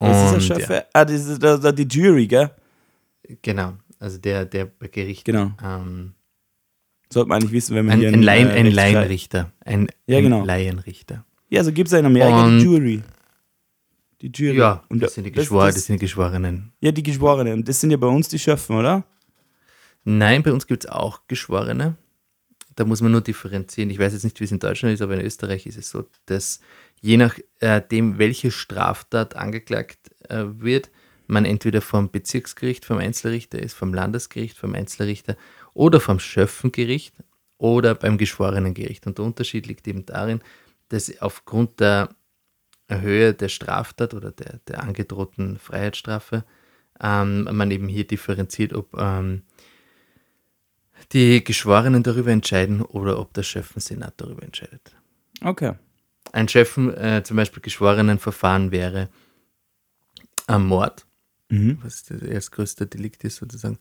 Was 0.00 0.24
ist 0.24 0.32
der 0.32 0.40
Schöffe? 0.40 0.74
Ja. 0.74 0.84
Ah, 0.94 1.04
das 1.04 1.26
ist 1.26 1.42
der, 1.42 1.72
die 1.72 1.86
Jury, 1.86 2.26
gell? 2.26 2.50
Genau, 3.42 3.74
also 3.98 4.18
der, 4.18 4.44
der 4.46 4.66
Gericht. 4.66 5.24
Genau. 5.24 5.52
Ähm, 5.62 6.14
Sollte 7.12 7.28
man 7.28 7.40
eigentlich 7.40 7.52
wissen, 7.52 7.76
wenn 7.76 7.86
man 7.86 7.94
ein, 7.94 8.00
hier 8.00 8.08
ein, 8.08 8.22
Laien, 8.22 8.48
äh, 8.48 8.52
ein 8.52 8.66
Laienrichter. 8.70 9.52
Ein, 9.64 9.88
ja, 10.06 10.20
genau. 10.20 10.40
ein 10.40 10.46
Laienrichter. 10.46 11.24
Ja, 11.48 11.64
so 11.64 11.72
gibt 11.72 11.88
es 11.88 11.98
in 11.98 12.06
Amerika 12.06 12.44
Und, 12.44 12.60
die 12.60 12.64
Jury. 12.64 13.02
Die 14.22 14.30
Jury. 14.34 14.58
Ja, 14.58 14.84
und 14.88 15.02
das 15.02 15.14
sind 15.14 15.24
die, 15.24 15.32
Geschwor 15.32 15.66
das, 15.66 15.74
das, 15.74 15.82
das 15.82 15.86
sind 15.86 15.96
die 15.96 16.06
Geschworenen. 16.06 16.72
Ja, 16.80 16.92
die 16.92 17.02
Geschworenen. 17.02 17.64
Das 17.64 17.80
sind 17.80 17.90
ja 17.90 17.96
bei 17.96 18.06
uns 18.06 18.28
die 18.28 18.38
Schöffen, 18.38 18.76
oder? 18.76 19.04
Nein, 20.04 20.42
bei 20.42 20.52
uns 20.52 20.66
gibt 20.66 20.84
es 20.84 20.90
auch 20.90 21.22
Geschworene. 21.26 21.96
Da 22.80 22.86
muss 22.86 23.02
man 23.02 23.12
nur 23.12 23.20
differenzieren. 23.20 23.90
Ich 23.90 23.98
weiß 23.98 24.14
jetzt 24.14 24.24
nicht, 24.24 24.40
wie 24.40 24.44
es 24.44 24.52
in 24.52 24.58
Deutschland 24.58 24.94
ist, 24.94 25.02
aber 25.02 25.12
in 25.12 25.20
Österreich 25.20 25.66
ist 25.66 25.76
es 25.76 25.90
so, 25.90 26.06
dass 26.24 26.60
je 27.02 27.18
nachdem, 27.18 28.14
äh, 28.14 28.18
welche 28.18 28.50
Straftat 28.50 29.36
angeklagt 29.36 29.98
äh, 30.30 30.44
wird, 30.46 30.90
man 31.26 31.44
entweder 31.44 31.82
vom 31.82 32.10
Bezirksgericht, 32.10 32.86
vom 32.86 32.96
Einzelrichter 32.96 33.58
ist, 33.58 33.74
vom 33.74 33.92
Landesgericht, 33.92 34.56
vom 34.56 34.74
Einzelrichter 34.74 35.36
oder 35.74 36.00
vom 36.00 36.18
Schöffengericht 36.20 37.14
oder 37.58 37.94
beim 37.94 38.16
Geschworenengericht. 38.16 39.06
Und 39.06 39.18
der 39.18 39.26
Unterschied 39.26 39.66
liegt 39.66 39.86
eben 39.86 40.06
darin, 40.06 40.40
dass 40.88 41.20
aufgrund 41.20 41.80
der 41.80 42.08
Höhe 42.88 43.34
der 43.34 43.50
Straftat 43.50 44.14
oder 44.14 44.30
der, 44.30 44.60
der 44.66 44.82
angedrohten 44.82 45.58
Freiheitsstrafe 45.58 46.46
ähm, 46.98 47.44
man 47.44 47.70
eben 47.70 47.88
hier 47.88 48.06
differenziert, 48.06 48.72
ob 48.72 48.96
ähm, 48.96 49.42
die 51.12 51.42
Geschworenen 51.42 52.02
darüber 52.02 52.30
entscheiden 52.30 52.82
oder 52.82 53.18
ob 53.18 53.32
der 53.34 53.42
Schöffensenat 53.42 54.14
darüber 54.16 54.42
entscheidet. 54.42 54.94
Okay. 55.42 55.74
Ein 56.32 56.48
Schöffen, 56.48 56.94
äh, 56.94 57.22
zum 57.24 57.36
Beispiel 57.36 57.62
Geschworenenverfahren 57.62 58.70
wäre 58.70 59.08
am 60.46 60.66
Mord, 60.66 61.06
mhm. 61.48 61.78
was 61.82 62.04
das 62.04 62.22
erstgrößte 62.22 62.86
Delikt 62.86 63.24
ist 63.24 63.36
sozusagen. 63.36 63.78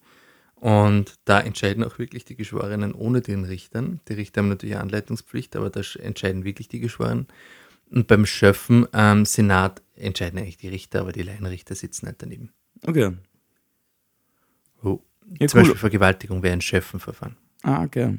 Und 0.55 1.15
da 1.25 1.39
entscheiden 1.39 1.83
auch 1.83 1.99
wirklich 1.99 2.25
die 2.25 2.35
Geschworenen 2.35 2.93
ohne 2.93 3.21
den 3.21 3.45
Richtern. 3.45 4.01
Die 4.07 4.13
Richter 4.13 4.41
haben 4.41 4.49
natürlich 4.49 4.75
Anleitungspflicht, 4.75 5.55
aber 5.55 5.69
da 5.69 5.81
entscheiden 5.99 6.43
wirklich 6.43 6.67
die 6.67 6.79
Geschworenen. 6.79 7.27
Und 7.89 8.07
beim 8.07 8.25
Schöffen 8.25 8.87
ähm, 8.93 9.25
Senat 9.25 9.81
entscheiden 9.95 10.37
eigentlich 10.37 10.57
die 10.57 10.67
Richter, 10.67 11.01
aber 11.01 11.11
die 11.11 11.23
Laienrichter 11.23 11.75
sitzen 11.75 12.07
halt 12.07 12.21
daneben. 12.21 12.51
Okay. 12.85 13.13
Oh. 14.83 14.99
Ja, 15.39 15.47
Zum 15.47 15.59
cool. 15.59 15.63
Beispiel 15.63 15.79
Vergewaltigung 15.79 16.43
wäre 16.43 16.53
ein 16.53 16.61
Schöffenverfahren. 16.61 17.35
Ah, 17.63 17.83
okay. 17.83 18.17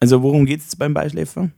Also 0.00 0.22
worum 0.22 0.46
geht 0.46 0.60
es 0.60 0.76
beim 0.76 0.94
Beischläfer? 0.94 1.50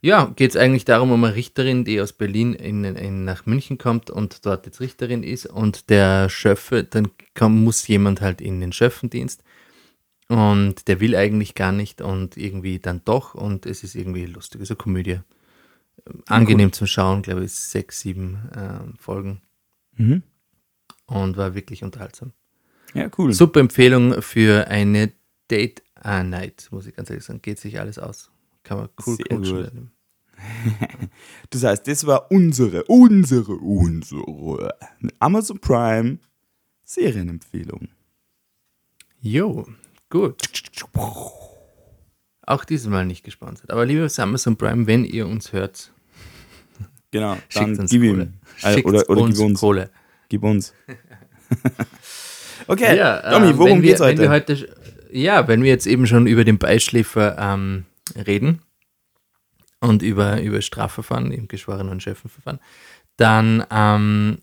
Ja, 0.00 0.26
geht 0.36 0.50
es 0.50 0.56
eigentlich 0.56 0.84
darum, 0.84 1.10
um 1.10 1.24
eine 1.24 1.34
Richterin, 1.34 1.84
die 1.84 2.00
aus 2.00 2.12
Berlin 2.12 2.54
in, 2.54 2.84
in, 2.84 3.24
nach 3.24 3.46
München 3.46 3.78
kommt 3.78 4.10
und 4.10 4.46
dort 4.46 4.66
jetzt 4.66 4.80
Richterin 4.80 5.24
ist 5.24 5.46
und 5.46 5.90
der 5.90 6.28
Schöffe, 6.28 6.84
dann 6.84 7.08
kann, 7.34 7.64
muss 7.64 7.86
jemand 7.88 8.20
halt 8.20 8.40
in 8.40 8.60
den 8.60 8.72
Schöffendienst 8.72 9.42
und 10.28 10.86
der 10.86 11.00
will 11.00 11.16
eigentlich 11.16 11.56
gar 11.56 11.72
nicht 11.72 12.00
und 12.00 12.36
irgendwie 12.36 12.78
dann 12.78 13.02
doch 13.04 13.34
und 13.34 13.66
es 13.66 13.82
ist 13.82 13.96
irgendwie 13.96 14.26
lustig, 14.26 14.64
so 14.66 14.76
Komödie. 14.76 15.20
Angenehm 16.26 16.72
zum 16.72 16.86
Schauen, 16.86 17.22
glaube 17.22 17.44
ich, 17.44 17.52
sechs, 17.52 18.00
sieben 18.00 18.48
äh, 18.54 18.98
Folgen. 18.98 19.42
Mhm. 19.96 20.22
Und 21.06 21.36
war 21.36 21.54
wirklich 21.54 21.82
unterhaltsam. 21.82 22.32
Ja, 22.94 23.10
cool. 23.18 23.32
Super 23.32 23.60
Empfehlung 23.60 24.22
für 24.22 24.68
eine 24.68 25.12
Date-Night, 25.50 26.68
muss 26.70 26.86
ich 26.86 26.94
ganz 26.94 27.10
ehrlich 27.10 27.24
sagen. 27.24 27.42
Geht 27.42 27.58
sich 27.58 27.78
alles 27.80 27.98
aus. 27.98 28.30
Kann 28.62 28.78
man 28.78 28.88
cool 29.06 29.16
knutschen. 29.16 29.92
das 31.50 31.64
heißt, 31.64 31.86
das 31.88 32.06
war 32.06 32.30
unsere, 32.30 32.84
unsere, 32.84 33.54
unsere 33.54 34.74
Amazon 35.18 35.58
Prime 35.58 36.18
Serienempfehlung. 36.84 37.88
Jo, 39.20 39.66
gut. 40.08 40.48
Auch 42.42 42.64
dieses 42.64 42.86
Mal 42.86 43.04
nicht 43.04 43.24
gesponsert. 43.24 43.70
Aber 43.70 43.84
liebes 43.84 44.18
Amazon 44.18 44.56
Prime, 44.56 44.86
wenn 44.86 45.04
ihr 45.04 45.26
uns 45.26 45.52
hört, 45.52 45.92
genau, 47.10 47.36
dann 47.54 47.78
uns 47.78 47.90
gib 47.90 48.02
ihm. 48.02 48.34
Also, 48.62 48.80
oder, 48.84 49.10
oder 49.10 49.20
uns 49.22 49.36
gib 49.36 49.46
uns. 49.46 49.60
Kohle. 49.60 49.90
Gib 50.28 50.42
uns. 50.44 50.72
okay, 52.68 52.96
ja, 52.96 53.20
äh, 53.20 53.58
worum 53.58 53.82
geht's 53.82 54.00
heute? 54.00 54.18
Wenn 54.18 54.22
wir 54.22 54.30
heute? 54.30 54.68
Ja, 55.10 55.48
wenn 55.48 55.62
wir 55.62 55.70
jetzt 55.70 55.86
eben 55.86 56.06
schon 56.06 56.26
über 56.26 56.44
den 56.44 56.58
Beischläfer 56.58 57.36
ähm, 57.38 57.84
reden 58.14 58.60
und 59.80 60.02
über, 60.02 60.40
über 60.40 60.60
Strafverfahren, 60.60 61.32
im 61.32 61.48
Geschworenen- 61.48 61.90
und 61.90 62.02
Schöffenverfahren, 62.02 62.60
dann 63.16 63.64
ähm, 63.70 64.38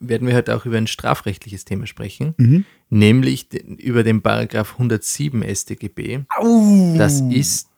werden 0.00 0.26
wir 0.28 0.34
heute 0.34 0.54
auch 0.54 0.66
über 0.66 0.76
ein 0.76 0.86
strafrechtliches 0.86 1.64
Thema 1.64 1.86
sprechen, 1.86 2.34
mhm. 2.36 2.64
nämlich 2.90 3.48
über 3.52 4.02
den 4.02 4.22
Paragraph 4.22 4.72
107 4.72 5.42
StGB. 5.54 6.20
Au. 6.36 6.94
Das 6.96 7.20
ist 7.20 7.68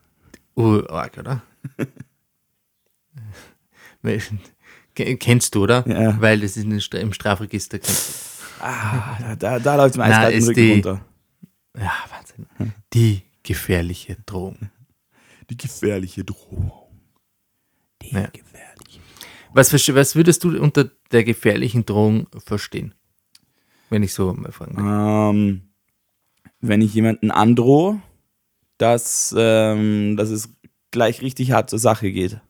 oh, 0.54 0.82
arg, 0.88 1.18
oder? 1.18 1.42
Kennst 4.94 5.54
du, 5.54 5.62
oder? 5.62 5.85
Ja. 5.87 6.20
Weil 6.20 6.40
das 6.40 6.56
ist 6.56 6.94
im 6.94 7.12
Strafregister. 7.12 7.78
Ah, 8.60 9.36
da, 9.36 9.58
da 9.58 9.76
läuft 9.76 9.96
mir 9.96 10.04
eiskalt 10.04 10.42
Rücken 10.42 10.54
die, 10.54 10.72
runter. 10.72 11.04
Ja, 11.76 11.92
Wahnsinn. 12.10 12.46
Die 12.92 13.22
gefährliche 13.42 14.16
Drohung. 14.26 14.70
Die 15.50 15.56
gefährliche 15.56 16.24
Drohung. 16.24 16.72
Die 18.02 18.10
ja. 18.14 18.26
gefährliche. 18.26 19.00
Was, 19.52 19.72
verste- 19.72 19.94
was 19.94 20.14
würdest 20.14 20.44
du 20.44 20.60
unter 20.60 20.90
der 21.10 21.24
gefährlichen 21.24 21.86
Drohung 21.86 22.28
verstehen? 22.44 22.94
Wenn 23.90 24.02
ich 24.02 24.12
so 24.12 24.32
mal 24.34 24.52
fragen 24.52 24.76
darf. 24.76 25.34
Ähm, 25.34 25.62
wenn 26.60 26.82
ich 26.82 26.92
jemanden 26.94 27.30
androhe, 27.30 28.02
dass, 28.76 29.34
ähm, 29.36 30.16
dass 30.16 30.28
es 30.30 30.50
gleich 30.90 31.22
richtig 31.22 31.52
hart 31.52 31.70
zur 31.70 31.78
Sache 31.78 32.12
geht. 32.12 32.40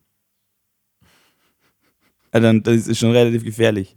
Ja, 2.34 2.40
dann 2.40 2.62
das 2.62 2.86
ist 2.86 2.98
schon 2.98 3.12
relativ 3.12 3.44
gefährlich. 3.44 3.96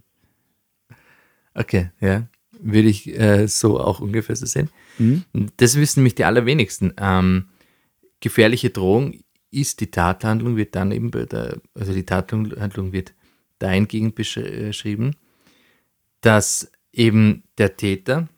Okay, 1.53 1.91
ja. 1.99 2.27
Würde 2.59 2.89
ich 2.89 3.07
äh, 3.19 3.47
so 3.47 3.79
auch 3.79 3.99
ungefähr 3.99 4.35
so 4.35 4.45
sehen. 4.45 4.69
Mhm. 4.99 5.23
Das 5.57 5.75
wissen 5.75 6.01
nämlich 6.01 6.15
die 6.15 6.25
allerwenigsten. 6.25 6.93
Ähm, 6.97 7.49
gefährliche 8.19 8.69
Drohung 8.69 9.19
ist 9.49 9.81
die 9.81 9.91
Tathandlung, 9.91 10.55
wird 10.55 10.75
dann 10.75 10.91
eben 10.91 11.11
der, 11.11 11.59
also 11.73 11.93
die 11.93 12.05
Tathandlung 12.05 12.93
wird 12.93 13.13
äh, 13.59 14.11
beschrieben, 14.11 15.15
dass 16.21 16.71
eben 16.93 17.43
der 17.57 17.77
Täter 17.77 18.29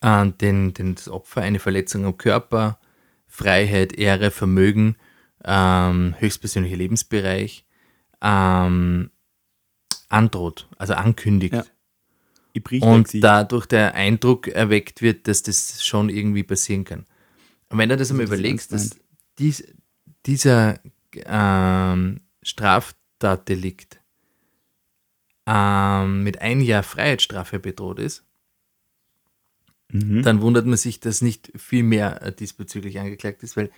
äh, 0.00 0.26
den, 0.26 0.74
den, 0.74 0.94
das 0.94 1.08
Opfer 1.08 1.42
eine 1.42 1.58
Verletzung 1.58 2.04
am 2.04 2.16
Körper, 2.16 2.78
Freiheit, 3.26 3.92
Ehre, 3.94 4.30
Vermögen, 4.30 4.96
ähm, 5.44 6.14
höchstpersönlicher 6.18 6.76
Lebensbereich 6.76 7.66
ähm, 8.22 9.10
androht, 10.08 10.68
also 10.78 10.94
ankündigt. 10.94 11.54
Ja. 11.54 11.64
Und 13.14 13.22
dadurch 13.22 13.66
der 13.66 13.94
Eindruck 13.94 14.48
erweckt 14.48 15.02
wird, 15.02 15.28
dass 15.28 15.42
das 15.42 15.84
schon 15.84 16.08
irgendwie 16.08 16.42
passieren 16.42 16.84
kann. 16.84 17.06
Und 17.68 17.78
wenn 17.78 17.88
du 17.88 17.96
das 17.96 18.10
einmal 18.10 18.26
das 18.26 18.34
überlegst, 18.34 18.72
dass 18.72 18.96
dies, 19.38 19.64
dieser 20.26 20.80
ähm, 21.14 22.20
Straftatdelikt 22.42 24.00
ähm, 25.46 26.22
mit 26.22 26.40
ein 26.40 26.60
Jahr 26.60 26.82
Freiheitsstrafe 26.82 27.58
bedroht 27.58 27.98
ist, 27.98 28.24
Mhm. 29.92 30.22
dann 30.22 30.40
wundert 30.40 30.66
man 30.66 30.76
sich, 30.76 31.00
dass 31.00 31.20
nicht 31.20 31.52
viel 31.54 31.82
mehr 31.82 32.22
äh, 32.22 32.32
diesbezüglich 32.32 32.98
angeklagt 32.98 33.42
ist, 33.42 33.56
weil 33.56 33.70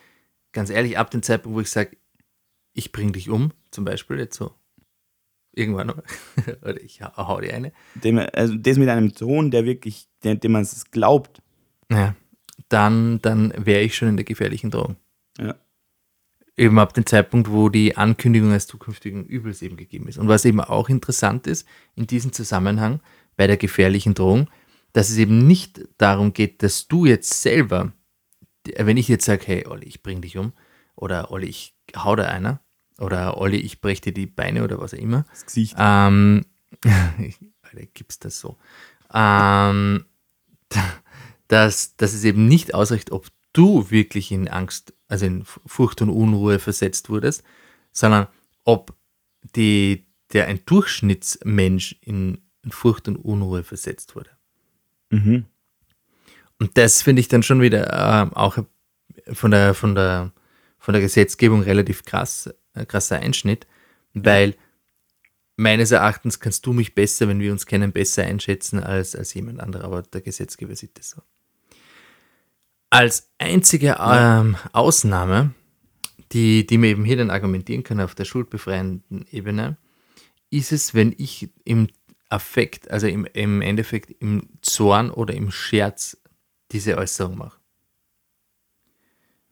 ganz 0.53 0.71
ehrlich, 0.71 0.97
ab 0.97 1.11
dem 1.11 1.23
Zeitpunkt, 1.23 1.57
wo 1.57 1.61
ich 1.61 1.71
sage, 1.71 1.97
ich 2.73 2.93
bring 2.93 3.13
dich 3.13 3.29
um, 3.29 3.53
zum 3.73 3.85
Beispiel 3.85 4.19
jetzt 4.19 4.37
so, 4.37 4.55
irgendwann, 5.57 5.89
noch, 5.89 5.99
oder 6.63 6.81
ich 6.81 7.01
hau, 7.03 7.41
dir 7.41 7.55
eine, 7.55 7.73
Dem, 7.95 8.19
also 8.33 8.55
das 8.55 8.77
mit 8.77 8.89
einem 8.89 9.15
Ton, 9.15 9.51
der 9.51 9.65
wirklich, 9.65 10.09
der, 10.23 10.35
dem 10.37 10.53
man 10.53 10.63
es 10.63 10.91
glaubt. 10.91 11.43
Ja, 11.91 12.15
dann, 12.69 13.21
dann 13.23 13.53
wäre 13.57 13.83
ich 13.83 13.95
schon 13.95 14.09
in 14.09 14.17
der 14.17 14.25
gefährlichen 14.25 14.71
Drohung. 14.71 14.97
Ja. 15.39 15.55
Eben 16.57 16.79
ab 16.79 16.95
dem 16.95 17.05
Zeitpunkt, 17.05 17.51
wo 17.51 17.69
die 17.69 17.97
Ankündigung 17.97 18.51
eines 18.51 18.67
zukünftigen 18.67 19.25
Übels 19.25 19.61
eben 19.63 19.77
gegeben 19.77 20.09
ist. 20.09 20.19
Und 20.19 20.29
was 20.29 20.45
eben 20.45 20.61
auch 20.61 20.89
interessant 20.89 21.47
ist, 21.47 21.67
in 21.97 22.07
diesem 22.07 22.33
Zusammenhang 22.33 23.01
bei 23.37 23.47
der 23.47 23.57
gefährlichen 23.57 24.15
Drohung, 24.15 24.49
dass 24.93 25.11
es 25.11 25.19
eben 25.19 25.47
nicht 25.47 25.89
darum 25.99 26.33
geht, 26.33 26.63
dass 26.63 26.87
du 26.87 27.07
jetzt 27.07 27.43
selber, 27.43 27.93
wenn 28.77 28.97
ich 28.97 29.09
jetzt 29.09 29.25
sage, 29.25 29.43
hey 29.47 29.67
Olli, 29.67 29.87
ich 29.87 30.03
bring 30.03 30.21
dich 30.21 30.39
um, 30.39 30.53
oder 30.95 31.33
Olli, 31.33 31.49
ich 31.49 31.75
hau 31.97 32.15
da 32.15 32.25
einer, 32.25 32.61
oder 32.99 33.39
Olli, 33.39 33.57
ich 33.57 33.81
brech 33.81 34.01
dir 34.01 34.13
die 34.13 34.27
Beine 34.27 34.65
oder 34.65 34.79
was 34.81 34.95
auch 34.95 34.99
immer, 34.99 35.25
Das 35.31 35.47
Gesicht. 35.47 35.75
ähm, 35.79 36.45
Alter, 36.85 37.87
gibt's 37.93 38.19
das 38.19 38.39
so? 38.39 38.57
Ähm, 39.13 40.05
dass, 41.49 41.97
dass 41.97 42.15
es 42.15 42.25
eben 42.25 42.47
nicht 42.47 42.75
ausreicht, 42.75 43.13
ob 43.13 43.27
du 43.53 43.91
wirklich 43.91 44.33
in 44.33 44.49
Angst, 44.49 44.93
also 45.09 45.27
in 45.27 45.45
Furcht 45.45 46.03
und 46.03 46.11
Unruhe 46.11 46.59
versetzt 46.59 47.09
wurdest, 47.09 47.43
sondern 47.93 48.27
ob 48.65 48.95
die, 49.55 50.07
der 50.33 50.47
ein 50.47 50.61
Durchschnittsmensch 50.67 51.97
in 52.01 52.39
Furcht 52.69 53.09
und 53.09 53.17
Unruhe 53.17 53.63
versetzt 53.63 54.17
wurde. 54.17 54.31
Mhm. 55.11 55.45
Und 56.59 56.77
das 56.79 57.03
finde 57.03 57.21
ich 57.21 57.29
dann 57.29 57.43
schon 57.43 57.61
wieder 57.61 58.23
ähm, 58.23 58.33
auch 58.33 58.59
von 59.33 59.51
der, 59.51 59.75
von, 59.75 59.95
der, 59.95 60.33
von 60.79 60.93
der 60.93 61.03
Gesetzgebung 61.03 61.63
relativ 61.63 62.05
krass, 62.05 62.47
äh, 62.47 62.55
krasser 62.87 63.19
Einschnitt, 63.19 63.67
weil 64.13 64.57
meines 65.57 65.91
Erachtens 65.91 66.41
kannst 66.41 66.67
du 66.67 66.73
mich 66.73 66.95
besser, 66.95 67.29
wenn 67.29 67.41
wir 67.41 67.53
uns 67.53 67.67
kennen, 67.67 67.93
besser 67.93 68.25
einschätzen 68.25 68.81
als, 68.83 69.15
als 69.15 69.35
jemand 69.35 69.61
anderer, 69.61 69.85
aber 69.85 70.03
der 70.03 70.21
Gesetzgeber 70.21 70.75
sieht 70.75 70.99
das 70.99 71.11
so. 71.11 71.23
Als 72.91 73.31
einzige 73.39 73.97
ähm, 74.01 74.57
Ausnahme, 74.73 75.55
die, 76.33 76.67
die 76.67 76.79
man 76.79 76.91
eben 76.91 77.05
hier 77.05 77.17
dann 77.17 77.31
argumentieren 77.31 77.83
kann 77.83 78.01
auf 78.01 78.15
der 78.15 78.25
schuldbefreienden 78.25 79.27
Ebene, 79.31 79.77
ist 80.51 80.73
es, 80.73 80.95
wenn 80.95 81.15
ich 81.17 81.51
im 81.65 81.89
Affekt, 82.29 82.91
also 82.91 83.07
im, 83.07 83.27
im 83.33 83.63
Endeffekt 83.63 84.11
im 84.21 84.49
Zorn 84.63 85.11
oder 85.11 85.35
im 85.35 85.51
Scherz 85.51 86.17
diese 86.73 86.97
Äußerung 86.97 87.39
mache. 87.39 87.61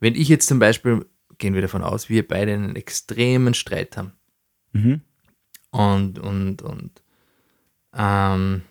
Wenn 0.00 0.14
ich 0.16 0.28
jetzt 0.28 0.48
zum 0.48 0.58
Beispiel, 0.58 1.06
gehen 1.42 1.54
wir 1.54 1.60
davon 1.60 1.82
aus, 1.82 2.08
wir 2.08 2.26
beide 2.26 2.54
einen 2.54 2.76
extremen 2.76 3.52
Streit 3.52 3.96
haben 3.96 4.12
Mhm. 4.72 5.02
und, 5.70 6.18
und, 6.18 6.62
und 6.62 7.02
ähm, 7.94 8.62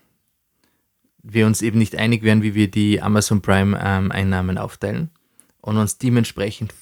wir 1.21 1.45
uns 1.45 1.61
eben 1.61 1.77
nicht 1.77 1.95
einig 1.95 2.23
werden, 2.23 2.41
wie 2.41 2.55
wir 2.55 2.71
die 2.71 3.01
Amazon 3.01 3.41
Prime 3.43 3.77
ähm, 3.79 4.11
Einnahmen 4.11 4.57
aufteilen 4.57 5.11
und 5.59 5.77
uns 5.77 5.99
dementsprechend 5.99 6.73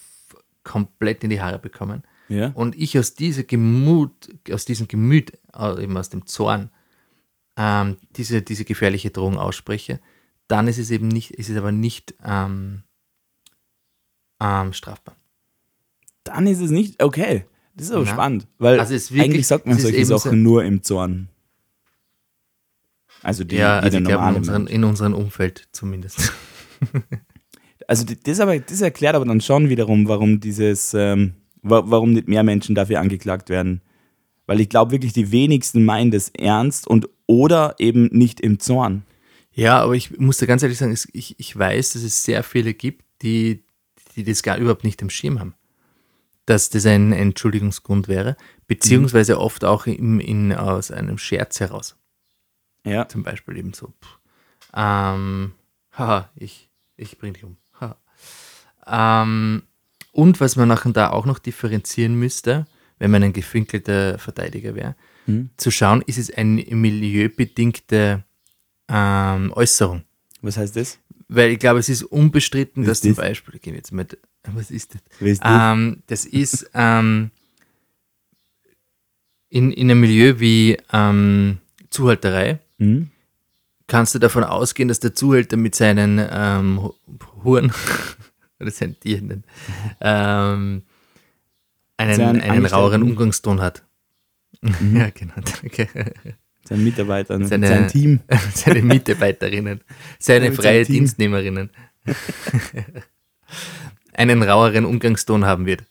komplett 0.64 1.24
in 1.26 1.32
die 1.32 1.42
Haare 1.42 1.60
bekommen 1.60 2.04
Ja. 2.30 2.50
und 2.54 2.76
ich 2.78 2.98
aus 2.98 3.14
dieser 3.16 3.44
Gemut, 3.44 4.30
aus 4.52 4.64
diesem 4.64 4.88
Gemüt, 4.88 5.34
eben 5.58 5.98
aus 5.98 6.10
dem 6.10 6.26
Zorn, 6.28 6.70
ähm, 7.58 7.98
diese, 8.12 8.42
diese 8.42 8.64
gefährliche 8.64 9.10
Drohung 9.10 9.38
ausspreche, 9.38 10.00
dann 10.48 10.68
ist 10.70 10.78
es 10.78 10.92
eben 10.92 11.08
nicht, 11.10 11.32
ist 11.32 11.50
es 11.50 11.58
aber 11.58 11.72
nicht 11.74 12.14
ähm, 12.24 12.84
ähm, 14.40 14.72
strafbar. 14.72 15.16
Dann 16.30 16.48
ist 16.48 16.62
es 16.62 16.72
nicht, 16.72 17.02
okay. 17.04 17.46
Das 17.76 17.88
ist 17.88 17.92
aber 17.94 18.06
Na. 18.06 18.12
spannend, 18.12 18.48
weil 18.58 18.80
Also 18.80 18.94
wirklich- 18.94 19.22
eigentlich 19.22 19.48
sagt 19.48 19.66
man 19.66 19.78
solche 19.80 20.06
Sachen 20.06 20.32
so- 20.32 20.36
nur 20.36 20.64
im 20.64 20.84
Zorn. 20.84 21.30
Also 23.22 23.44
die, 23.44 23.58
ja, 23.58 23.80
also 23.80 23.98
in 23.98 24.04
normale 24.04 24.38
unserem, 24.38 24.64
Mensch. 24.64 24.74
in 24.76 24.84
unserem 24.84 25.14
Umfeld 25.14 25.68
zumindest. 25.72 26.32
Also 27.88 28.06
die- 28.06 28.20
das, 28.22 28.40
aber, 28.40 28.60
das 28.60 28.82
erklärt 28.82 29.16
aber 29.16 29.26
dann 29.26 29.42
schon 29.42 29.68
wiederum, 29.70 30.08
warum 30.08 30.40
dieses, 30.40 30.94
ähm, 30.94 31.34
wa 31.64 31.82
warum 31.88 32.14
nicht 32.14 32.28
mehr 32.28 32.44
Menschen 32.44 32.76
dafür 32.76 33.00
angeklagt 33.00 33.50
werden. 33.50 33.82
Weil 34.46 34.60
ich 34.62 34.70
glaube 34.70 34.92
wirklich, 34.92 35.12
die 35.14 35.32
wenigsten 35.32 35.84
meinen 35.86 36.12
das 36.12 36.30
ernst 36.38 36.86
und 36.86 37.10
oder 37.26 37.74
eben 37.80 38.06
nicht 38.12 38.42
im 38.42 38.60
Zorn. 38.60 39.06
Ja, 39.54 39.82
aber 39.82 39.96
ich 39.96 40.20
muss 40.20 40.38
da 40.38 40.46
ganz 40.46 40.62
ehrlich 40.62 40.78
sagen, 40.78 40.96
ich, 41.14 41.40
ich 41.40 41.58
weiß, 41.58 41.94
dass 41.94 42.04
es 42.04 42.24
sehr 42.24 42.44
viele 42.44 42.76
gibt, 42.76 43.04
die, 43.24 43.64
die 44.16 44.24
das 44.24 44.44
gar 44.44 44.58
überhaupt 44.58 44.84
nicht 44.84 45.02
im 45.02 45.10
Schirm 45.10 45.40
haben. 45.40 45.56
Dass 46.50 46.70
das 46.72 46.86
ein 46.88 47.12
Entschuldigungsgrund 47.14 48.08
wäre, 48.08 48.36
beziehungsweise 48.66 49.40
oft 49.40 49.64
auch 49.64 49.86
im, 49.86 50.20
in, 50.20 50.52
aus 50.52 50.90
einem 50.90 51.20
Scherz 51.20 51.60
heraus. 51.60 51.96
Ja. 52.84 53.08
Zum 53.08 53.22
Beispiel 53.22 53.58
eben 53.58 53.74
so, 53.74 53.94
pff, 54.02 54.18
ähm, 54.74 55.54
haha, 55.94 56.30
ich, 56.36 56.70
ich 56.98 57.20
bring 57.20 57.34
dich 57.34 57.44
um. 57.44 57.58
Ähm, 58.88 59.62
und 60.12 60.42
was 60.42 60.56
man 60.56 60.68
nachher 60.68 60.92
da 60.92 61.12
auch 61.12 61.28
noch 61.28 61.38
differenzieren 61.38 62.16
müsste, 62.16 62.66
wenn 62.98 63.12
man 63.12 63.22
ein 63.22 63.34
gefinkelter 63.34 64.18
Verteidiger 64.18 64.74
wäre, 64.74 64.96
Mhm. 65.28 65.52
zu 65.58 65.70
schauen, 65.70 66.02
ist 66.08 66.18
es 66.18 66.34
eine 66.34 66.64
milieubedingte 66.72 68.24
ähm, 68.88 69.54
Äußerung. 69.56 70.04
Was 70.42 70.58
heißt 70.58 70.76
das? 70.76 70.98
Weil 71.32 71.52
ich 71.52 71.60
glaube, 71.60 71.80
es 71.80 71.90
ist 71.90 72.02
unbestritten, 72.04 72.84
Was 72.84 72.88
dass 72.88 73.02
zum 73.02 73.12
das? 73.12 73.18
Beispiel, 73.18 73.60
gehen 73.60 73.74
wir 73.74 73.78
jetzt 73.78 73.92
mit, 73.92 74.18
was 74.44 74.72
ist 74.72 74.96
das? 74.96 75.02
Ist 75.20 75.44
das? 75.44 75.74
Ähm, 75.74 76.02
das 76.08 76.26
ist 76.26 76.70
ähm, 76.74 77.30
in, 79.50 79.72
in 79.72 79.90
einem 79.90 80.02
Milieu 80.02 80.40
wie 80.40 80.78
ähm, 80.92 81.60
Zuhalterei, 81.90 82.60
Mhm. 82.78 83.10
kannst 83.88 84.16
du 84.16 84.20
davon 84.20 84.44
ausgehen, 84.44 84.88
dass 84.88 85.00
der 85.02 85.14
Zuhälter 85.14 85.58
mit 85.58 85.76
seinen 85.76 86.20
ähm, 86.32 86.82
Hu- 86.82 86.94
Huren 87.44 87.74
oder 88.60 88.72
seinen 88.72 88.98
Tieren 89.00 89.44
ähm, 90.00 90.84
einen, 91.98 92.16
Seinen 92.16 92.42
einen 92.42 92.66
raueren. 92.66 93.04
Umgangston 93.04 93.60
hat. 93.62 93.84
ja, 94.62 95.10
genau. 95.10 95.34
Danke. 95.62 96.14
Sein 96.70 96.84
Mitarbeiter, 96.84 97.44
Seine- 97.46 97.68
sein 97.68 97.88
Team. 97.88 98.20
seine 98.54 98.82
Mitarbeiterinnen, 98.84 99.82
seine 100.20 100.54
freie. 100.54 100.86
Dienstnehmerinnen 100.86 101.72
einen 104.14 104.44
raueren 104.44 104.86
Umgangston 104.86 105.46
haben 105.46 105.66
wird. 105.66 105.84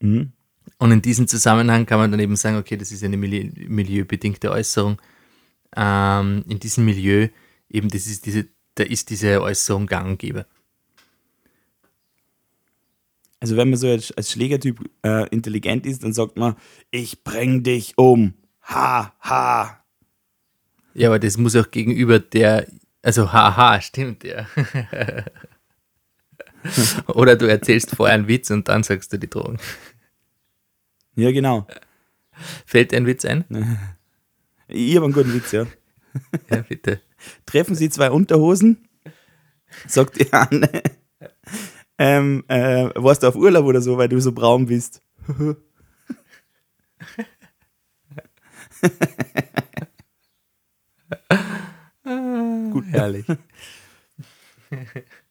Mhm. 0.00 0.32
Und 0.78 0.92
in 0.92 1.02
diesem 1.02 1.26
Zusammenhang 1.28 1.86
kann 1.86 1.98
man 1.98 2.10
dann 2.10 2.20
eben 2.20 2.36
sagen, 2.36 2.56
okay, 2.56 2.76
das 2.76 2.90
ist 2.92 3.02
eine 3.04 3.16
mili 3.16 3.52
milieubedingte 3.68 4.50
Äußerung. 4.50 5.00
Ähm, 5.76 6.44
in 6.48 6.58
diesem 6.58 6.84
Milieu 6.84 7.28
eben, 7.70 7.88
das 7.88 8.06
ist 8.06 8.26
diese, 8.26 8.46
da 8.74 8.84
ist 8.84 9.10
diese 9.10 9.40
Äußerung 9.42 9.86
gang 9.86 10.08
und 10.08 10.18
gäbe. 10.18 10.46
Also 13.40 13.56
wenn 13.56 13.70
man 13.70 13.78
so 13.78 13.88
als, 13.88 14.12
als 14.12 14.32
Schlägertyp 14.32 14.80
äh, 15.04 15.28
intelligent 15.28 15.86
ist, 15.86 16.02
dann 16.02 16.12
sagt 16.12 16.36
man, 16.36 16.56
ich 16.90 17.22
bring 17.22 17.62
dich 17.62 17.96
um. 17.96 18.34
Ha, 18.62 19.14
ha. 19.20 19.82
Ja, 20.98 21.08
aber 21.08 21.18
das 21.18 21.36
muss 21.36 21.54
auch 21.56 21.70
gegenüber 21.70 22.18
der, 22.18 22.66
also 23.02 23.30
haha, 23.30 23.82
stimmt 23.82 24.24
ja. 24.24 24.46
Oder 27.08 27.36
du 27.36 27.46
erzählst 27.46 27.94
vorher 27.94 28.14
einen 28.14 28.28
Witz 28.28 28.50
und 28.50 28.66
dann 28.68 28.82
sagst 28.82 29.12
du 29.12 29.18
die 29.18 29.28
Drohung. 29.28 29.58
Ja, 31.14 31.30
genau. 31.32 31.66
Fällt 32.64 32.92
dir 32.92 32.96
ein 32.96 33.06
Witz 33.06 33.24
ein? 33.26 33.44
Ich 34.68 34.96
habe 34.96 35.04
einen 35.04 35.14
guten 35.14 35.32
Witz, 35.32 35.52
ja. 35.52 35.64
Ja, 36.50 36.62
bitte. 36.62 37.00
Treffen 37.44 37.76
Sie 37.76 37.88
zwei 37.88 38.10
Unterhosen? 38.10 38.88
Sagt 39.86 40.18
die 40.18 40.32
Anne. 40.32 40.82
Ähm, 41.98 42.42
äh, 42.48 42.88
warst 42.96 43.22
du 43.22 43.28
auf 43.28 43.36
Urlaub 43.36 43.64
oder 43.66 43.80
so, 43.80 43.96
weil 43.96 44.08
du 44.08 44.20
so 44.20 44.32
braun 44.32 44.66
bist? 44.66 45.02
Gut, 52.72 52.75
herrlich. 52.90 53.26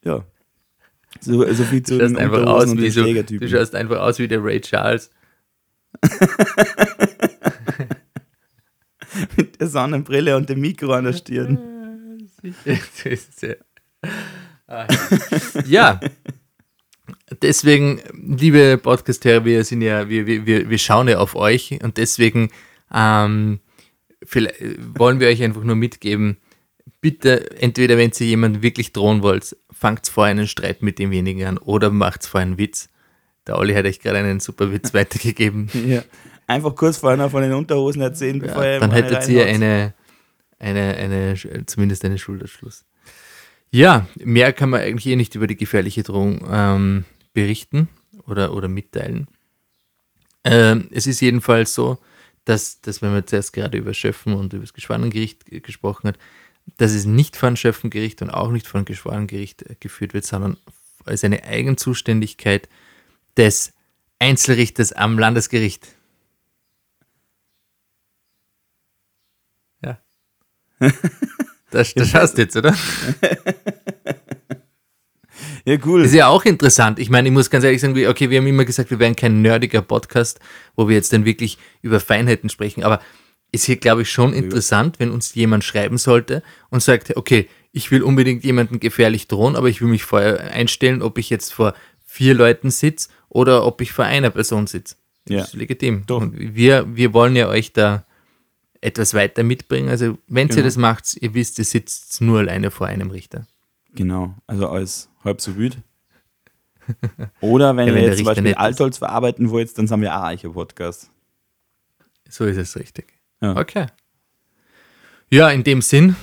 Ja. 0.03 0.25
So, 1.21 1.53
so 1.53 1.63
viel 1.63 1.83
zu 1.83 1.97
Du 1.97 2.05
den 2.05 2.17
einfach 2.17 2.45
aus 2.45 2.69
und 2.69 2.81
wie 2.81 2.89
so, 2.89 3.03
du 3.03 3.49
schaust 3.49 3.75
einfach 3.75 3.99
aus 3.99 4.19
wie 4.19 4.27
der 4.27 4.43
Ray 4.43 4.59
Charles. 4.61 5.09
Mit 9.37 9.59
der 9.59 9.67
Sonnenbrille 9.67 10.35
und 10.35 10.49
dem 10.49 10.59
Mikro 10.59 10.93
an 10.93 11.05
der 11.05 11.13
Stirn. 11.13 11.57
Ja. 15.65 15.99
Deswegen, 17.41 18.01
liebe 18.13 18.77
Podcast-Hörer, 18.77 19.45
wir 19.45 19.63
sind 19.63 19.81
ja, 19.81 20.09
wir, 20.09 20.25
wir, 20.25 20.69
wir 20.69 20.77
schauen 20.77 21.07
ja 21.07 21.19
auf 21.19 21.35
euch 21.35 21.79
und 21.83 21.97
deswegen 21.97 22.49
ähm, 22.93 23.59
wollen 24.31 25.19
wir 25.19 25.27
euch 25.27 25.43
einfach 25.43 25.63
nur 25.63 25.75
mitgeben, 25.75 26.37
bitte, 27.01 27.59
entweder 27.61 27.97
wenn 27.97 28.11
ihr 28.19 28.25
jemanden 28.27 28.61
wirklich 28.61 28.93
drohen 28.93 29.21
wollt, 29.21 29.55
fangt 29.71 30.07
vorher 30.07 30.31
einen 30.31 30.47
Streit 30.47 30.81
mit 30.81 30.99
demjenigen 30.99 31.45
an 31.47 31.57
oder 31.57 31.89
macht 31.89 32.25
vorher 32.25 32.47
einen 32.47 32.57
Witz. 32.57 32.89
Der 33.47 33.57
Olli 33.57 33.73
hat 33.73 33.85
euch 33.85 33.99
gerade 33.99 34.19
einen 34.19 34.39
super 34.39 34.71
Witz 34.71 34.93
weitergegeben. 34.93 35.69
Ja. 35.87 36.03
Einfach 36.47 36.75
kurz 36.75 36.97
vorher 36.97 37.17
noch 37.17 37.31
von 37.31 37.41
den 37.41 37.53
Unterhosen 37.53 38.01
erzählen, 38.01 38.39
bevor 38.39 38.63
Ja, 38.63 38.69
er 38.71 38.79
dann 38.79 38.91
hättet 38.91 39.27
ihr 39.29 39.45
eine, 39.47 39.93
eine, 40.59 40.95
eine, 40.95 41.65
zumindest 41.65 42.05
einen 42.05 42.17
Schulterschluss. 42.19 42.85
Ja, 43.71 44.07
mehr 44.23 44.53
kann 44.53 44.69
man 44.69 44.81
eigentlich 44.81 45.07
eh 45.07 45.15
nicht 45.15 45.35
über 45.35 45.47
die 45.47 45.55
gefährliche 45.57 46.03
Drohung 46.03 46.45
ähm, 46.49 47.05
berichten 47.33 47.89
oder, 48.27 48.53
oder 48.53 48.67
mitteilen. 48.67 49.27
Ähm, 50.43 50.87
es 50.91 51.07
ist 51.07 51.19
jedenfalls 51.19 51.73
so, 51.73 51.97
dass, 52.45 52.79
dass 52.81 53.01
wenn 53.01 53.11
man 53.11 53.25
zuerst 53.25 53.51
gerade 53.53 53.77
über 53.79 53.93
Schöffen 53.95 54.33
und 54.33 54.53
über 54.53 54.61
das 54.63 54.73
Geschworenengericht 54.73 55.45
g- 55.47 55.59
gesprochen 55.59 56.09
hat, 56.09 56.17
dass 56.77 56.91
es 56.91 57.05
nicht 57.05 57.35
von 57.35 57.55
Schöffengericht 57.55 58.21
und 58.21 58.29
auch 58.29 58.51
nicht 58.51 58.67
von 58.67 58.85
Geschworenengericht 58.85 59.63
äh, 59.63 59.75
geführt 59.79 60.13
wird, 60.13 60.25
sondern 60.25 60.57
als 61.05 61.23
eine 61.23 61.43
Eigenzuständigkeit 61.43 62.67
des 63.37 63.73
Einzelrichters 64.19 64.91
am 64.91 65.19
Landesgericht. 65.19 65.87
Ja. 69.83 69.99
Das, 71.71 71.93
das 71.93 72.07
schaust 72.07 72.37
du 72.37 72.43
jetzt, 72.43 72.55
oder? 72.55 72.73
Ja, 75.65 75.77
cool. 75.83 76.03
Das 76.03 76.11
ist 76.11 76.17
ja 76.17 76.27
auch 76.27 76.45
interessant. 76.45 76.99
Ich 76.99 77.09
meine, 77.09 77.27
ich 77.27 77.33
muss 77.33 77.49
ganz 77.49 77.63
ehrlich 77.63 77.81
sagen, 77.81 77.97
okay, 78.07 78.29
wir 78.29 78.37
haben 78.37 78.45
immer 78.45 78.65
gesagt, 78.65 78.91
wir 78.91 78.99
wären 78.99 79.15
kein 79.15 79.41
nerdiger 79.41 79.81
Podcast, 79.81 80.39
wo 80.75 80.87
wir 80.87 80.95
jetzt 80.95 81.11
dann 81.11 81.25
wirklich 81.25 81.57
über 81.81 81.99
Feinheiten 81.99 82.49
sprechen. 82.49 82.83
Aber 82.83 83.01
ist 83.51 83.65
hier, 83.65 83.77
glaube 83.77 84.01
ich, 84.03 84.11
schon 84.11 84.33
interessant, 84.33 84.99
wenn 84.99 85.11
uns 85.11 85.33
jemand 85.35 85.63
schreiben 85.63 85.97
sollte 85.97 86.43
und 86.69 86.81
sagt, 86.83 87.15
okay, 87.15 87.47
ich 87.71 87.91
will 87.91 88.03
unbedingt 88.03 88.43
jemanden 88.43 88.79
gefährlich 88.79 89.27
drohen, 89.27 89.55
aber 89.55 89.67
ich 89.69 89.81
will 89.81 89.87
mich 89.89 90.03
vorher 90.03 90.51
einstellen, 90.51 91.01
ob 91.01 91.17
ich 91.17 91.29
jetzt 91.29 91.53
vor 91.53 91.73
vier 92.05 92.33
Leuten 92.33 92.69
sitze 92.71 93.09
oder 93.29 93.65
ob 93.65 93.81
ich 93.81 93.91
vor 93.91 94.05
einer 94.05 94.29
Person 94.29 94.67
sitze. 94.67 94.95
Das 95.25 95.33
Ja. 95.35 95.43
ist 95.43 95.53
legitim. 95.53 96.03
Doch. 96.05 96.21
Und 96.21 96.37
wir, 96.37 96.85
wir 96.95 97.13
wollen 97.13 97.35
ja 97.35 97.47
euch 97.47 97.73
da 97.73 98.05
etwas 98.81 99.13
weiter 99.13 99.43
mitbringen. 99.43 99.89
Also, 99.89 100.17
wenn 100.27 100.47
ihr 100.47 100.55
Genau. 100.55 100.65
das 100.65 100.77
macht, 100.77 101.17
ihr 101.19 101.33
wisst, 101.33 101.57
ihr 101.59 101.65
sitzt 101.65 102.21
nur 102.21 102.39
alleine 102.39 102.71
vor 102.71 102.87
einem 102.87 103.09
Richter. 103.09 103.47
Genau, 103.93 104.35
also 104.47 104.67
als 104.69 105.09
halb 105.23 105.41
so 105.41 105.57
wild. 105.57 105.77
Oder 107.41 107.75
wenn 107.75 107.87
Ja, 107.87 107.93
ihr 107.93 107.95
wenn 107.95 108.01
der 108.03 108.09
jetzt 108.11 108.17
zum 108.17 108.25
Beispiel. 108.25 108.53
Altholz 108.55 108.97
verarbeiten 108.99 109.49
wollt, 109.49 109.75
dann 109.77 109.87
sind 109.87 110.01
wir 110.01 110.15
auch 110.15 110.23
Eicher 110.23 110.49
Podcast. 110.49 111.09
So 112.29 112.45
ist 112.45 112.57
es 112.57 112.75
richtig. 112.75 113.13
Ja. 113.41 113.55
Okay. 113.57 113.87
Ja, 115.29 115.49
in 115.49 115.63
dem 115.63 115.81
Sinn 115.81 116.15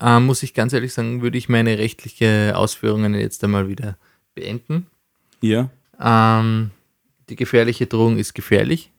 äh, 0.00 0.20
muss 0.20 0.42
ich 0.42 0.54
ganz 0.54 0.72
ehrlich 0.72 0.92
sagen, 0.92 1.22
würde 1.22 1.38
ich 1.38 1.48
meine 1.48 1.78
rechtliche 1.78 2.52
Ausführungen 2.56 3.14
jetzt 3.14 3.42
einmal 3.44 3.68
wieder 3.68 3.96
beenden. 4.34 4.86
Ja. 5.40 5.70
Ähm, 5.98 6.70
die 7.28 7.36
gefährliche 7.36 7.86
Drohung 7.86 8.18
ist 8.18 8.34
gefährlich. 8.34 8.90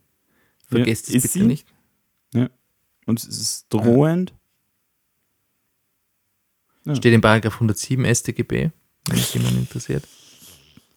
Vergesst 0.67 1.09
Ja, 1.09 1.15
es 1.17 1.23
bitte 1.23 1.33
sie? 1.39 1.43
nicht. 1.43 1.67
Und 3.07 3.19
es 3.19 3.27
ist 3.27 3.65
drohend. 3.69 4.33
Ja. 6.85 6.95
Steht 6.95 7.13
in 7.13 7.21
Paragraph 7.21 7.55
107 7.55 8.05
StGB, 8.15 8.69
wenn 9.07 9.17
sich 9.17 9.33
jemand 9.33 9.57
interessiert. 9.57 10.07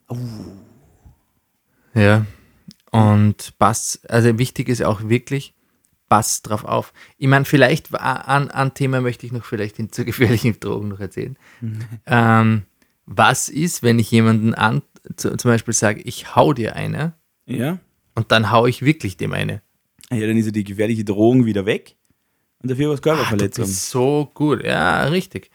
Oh. 0.07 0.17
Ja. 1.95 2.25
Und 2.91 3.57
passt, 3.57 4.09
also 4.09 4.37
wichtig 4.37 4.69
ist 4.69 4.83
auch 4.83 5.09
wirklich, 5.09 5.55
passt 6.09 6.49
drauf 6.49 6.63
auf. 6.65 6.93
Ich 7.17 7.27
meine, 7.27 7.45
vielleicht 7.45 7.93
an, 7.95 8.49
an 8.51 8.73
Thema 8.73 9.01
möchte 9.01 9.25
ich 9.25 9.31
noch 9.31 9.43
vielleicht 9.45 9.77
hin 9.77 9.91
zur 9.91 10.05
gefährlichen 10.05 10.57
Drogen 10.59 10.89
noch 10.89 10.99
erzählen. 10.99 11.37
ähm, 12.05 12.63
was 13.05 13.49
ist, 13.49 13.83
wenn 13.83 13.99
ich 13.99 14.11
jemanden 14.11 14.53
an, 14.53 14.81
zu, 15.15 15.35
zum 15.37 15.51
Beispiel 15.51 15.73
sage, 15.73 16.01
ich 16.01 16.35
hau 16.35 16.53
dir 16.53 16.75
eine 16.75 17.13
Ja. 17.45 17.79
und 18.15 18.31
dann 18.31 18.51
hau 18.51 18.65
ich 18.65 18.81
wirklich 18.83 19.17
dem 19.17 19.33
eine? 19.33 19.61
Ja, 20.11 20.27
dann 20.27 20.37
ist 20.37 20.45
ja 20.45 20.51
die 20.51 20.63
gefährliche 20.63 21.03
Drohung 21.03 21.45
wieder 21.45 21.65
weg. 21.65 21.95
Und 22.61 22.71
dafür 22.71 22.89
was 22.89 22.99
Ah, 22.99 23.03
Körperverletzung. 23.03 23.65
bist 23.65 23.89
so 23.89 24.31
gut. 24.33 24.63
Ja, 24.63 25.03
richtig. 25.05 25.51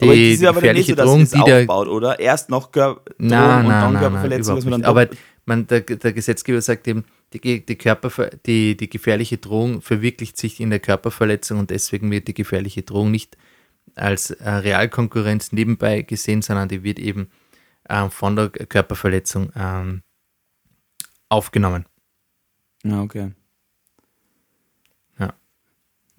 Die, 0.00 0.04
aber 0.06 0.14
ist 0.14 0.40
ja 0.42 0.50
aber 0.50 0.72
nicht 0.72 0.88
so, 0.88 0.94
dass 0.94 1.06
Drohung, 1.06 1.22
es 1.22 1.34
aufbaut, 1.34 1.88
oder? 1.88 2.20
Erst 2.20 2.50
noch 2.50 2.70
Kör 2.70 3.00
Drohung 3.18 3.20
und 3.20 3.30
dann 3.30 3.66
nein, 3.92 4.00
Körperverletzung, 4.00 4.56
überhaupt 4.58 4.70
man 4.70 4.82
dann 4.82 4.90
Aber 4.90 5.08
man, 5.44 5.66
der, 5.66 5.80
der 5.80 6.12
Gesetzgeber 6.12 6.60
sagt 6.60 6.86
eben, 6.86 7.04
die, 7.32 7.64
die, 7.64 7.76
Körperver 7.76 8.30
die, 8.46 8.76
die 8.76 8.88
gefährliche 8.88 9.38
Drohung 9.38 9.82
verwirklicht 9.82 10.36
sich 10.36 10.60
in 10.60 10.70
der 10.70 10.80
Körperverletzung 10.80 11.58
und 11.58 11.70
deswegen 11.70 12.10
wird 12.10 12.28
die 12.28 12.34
gefährliche 12.34 12.82
Drohung 12.82 13.10
nicht 13.10 13.36
als 13.94 14.30
äh, 14.30 14.48
Realkonkurrenz 14.48 15.52
nebenbei 15.52 16.02
gesehen, 16.02 16.42
sondern 16.42 16.68
die 16.68 16.82
wird 16.82 16.98
eben 16.98 17.30
ähm, 17.88 18.10
von 18.10 18.36
der 18.36 18.50
Körperverletzung 18.50 19.52
ähm, 19.56 20.02
aufgenommen. 21.28 21.86
Ja, 22.84 23.02
okay. 23.02 23.32
Ja. 25.18 25.34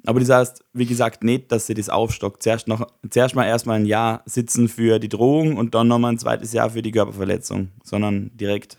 Aber 0.06 0.20
das 0.20 0.30
heißt, 0.30 0.64
wie 0.74 0.86
gesagt, 0.86 1.24
nicht, 1.24 1.52
dass 1.52 1.68
sie 1.68 1.74
das 1.74 1.90
aufstockt. 1.90 2.44
Zuerst, 2.44 2.68
noch, 2.68 2.88
zuerst 3.10 3.36
mal 3.36 3.46
erstmal 3.46 3.80
ein 3.80 3.86
Jahr 3.86 4.24
sitzen 4.26 4.68
für 4.68 5.00
die 5.00 5.10
Drohung 5.10 5.58
und 5.58 5.74
dann 5.74 5.88
nochmal 5.88 6.14
ein 6.14 6.20
zweites 6.20 6.54
Jahr 6.54 6.72
für 6.72 6.82
die 6.82 6.92
Körperverletzung, 6.92 7.70
sondern 7.84 8.36
direkt 8.36 8.79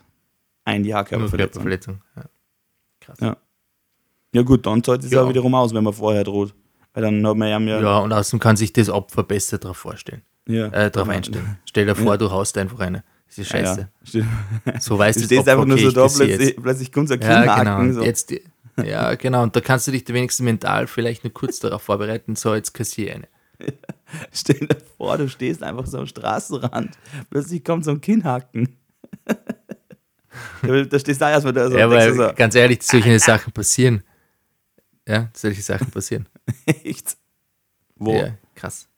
ein 0.70 0.85
Jahr 0.85 1.02
Nur 1.02 1.09
Körperverletzung. 1.09 1.62
Körperverletzung. 1.62 2.02
Ja. 2.16 2.24
Krass. 3.00 3.18
Ja. 3.20 3.37
Ja 4.33 4.42
gut, 4.42 4.64
dann 4.66 4.83
zahlt 4.85 5.04
es 5.04 5.11
Ja. 5.11 5.22
ja 5.22 5.28
wiederum 5.28 5.54
aus, 5.54 5.74
wenn 5.74 5.83
man 5.85 5.92
vorher 5.92 6.24
droht. 6.24 6.54
Weil 6.92 7.02
dann 7.04 7.26
hat 7.26 7.37
man 7.37 7.48
ja 7.48 7.59
mehr. 7.59 7.80
Ja, 7.80 7.98
und 7.98 8.12
außerdem 8.12 8.40
kann 8.40 8.56
sich 8.56 8.72
das 8.72 8.88
Opfer 8.88 9.22
besser 9.22 9.59
darauf 9.59 9.76
vorstellen, 9.76 10.22
ja. 10.48 10.66
äh, 10.68 10.90
darauf 10.90 11.09
Ja. 11.09 11.14
einstellen. 11.14 11.59
Stell 11.64 11.87
dir 11.87 11.94
vor, 11.94 12.16
du 12.18 12.30
haust 12.30 12.56
einfach 12.59 12.80
eine. 12.80 13.04
Das 13.28 13.38
ist 13.38 13.52
Ja, 13.52 13.59
scheiße. 13.61 13.80
ja. 13.80 13.88
Stimmt. 14.02 14.26
So 14.80 14.98
weißt 14.98 15.16
Du 15.18 15.20
du 15.20 15.26
stehst 15.26 15.48
einfach 15.48 15.64
nur 15.64 15.74
okay, 15.76 15.83
so 15.85 15.88
ich 15.88 15.94
da, 15.94 16.06
plötzlich, 16.09 16.56
plötzlich 16.56 16.92
kommt 16.92 17.09
so 17.09 17.14
ein 17.14 17.20
Ja, 17.20 17.40
Kinnhaken. 17.42 17.88
genau. 17.88 18.00
So. 18.00 18.04
Jetzt, 18.04 18.35
ja, 18.85 19.14
genau. 19.14 19.42
Und 19.44 19.54
da 19.54 19.61
kannst 19.61 19.87
du 19.87 19.92
dich 19.92 20.06
wenigstens 20.09 20.44
mental 20.44 20.87
vielleicht 20.88 21.22
nur 21.22 21.33
kurz 21.33 21.61
darauf 21.61 21.83
vorbereiten, 21.83 22.35
so, 22.35 22.54
jetzt 22.56 22.72
kassiere 22.74 23.14
eine. 23.14 23.28
Stell 24.33 24.59
dir 24.66 24.76
vor, 24.96 25.16
du 25.18 25.28
stehst 25.28 25.62
einfach 25.62 25.87
so 25.87 25.98
am 25.98 26.06
Straßenrand. 26.06 26.98
Plötzlich 27.30 27.62
kommt 27.64 27.85
so 27.85 27.92
ein 27.92 28.00
Kinnhaken. 28.00 28.76
da 30.62 30.98
stehst 30.98 31.20
du 31.20 31.24
da 31.24 31.31
erstmal 31.31 31.53
da 31.53 31.70
so. 31.70 31.76
ja, 31.79 31.88
dir 31.88 32.14
so, 32.14 32.33
ganz 32.35 32.55
ehrlich, 32.55 32.83
solche 32.83 33.18
Sachen 33.18 33.53
passieren. 33.53 34.03
Ja, 35.07 35.29
solche 35.35 35.62
Sachen 35.62 35.90
passieren. 35.92 36.29
echt? 36.66 37.16
Wo? 37.96 38.14
Ja, 38.14 38.37
krass. 38.55 38.88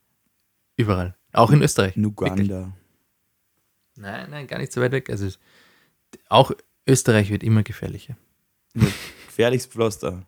Überall. 0.76 1.14
Auch 1.32 1.50
in 1.50 1.62
Österreich. 1.62 1.96
In 1.96 2.04
Wirklich. 2.04 2.32
Uganda. 2.32 2.72
Nein, 3.96 4.30
nein, 4.30 4.46
gar 4.46 4.58
nicht 4.58 4.72
so 4.72 4.80
weit 4.80 4.92
weg. 4.92 5.10
Also 5.10 5.28
auch 6.28 6.52
Österreich 6.86 7.30
wird 7.30 7.42
immer 7.42 7.62
gefährlicher. 7.62 8.16
Gefährlichstes 8.74 9.72
Pflaster. 9.72 10.22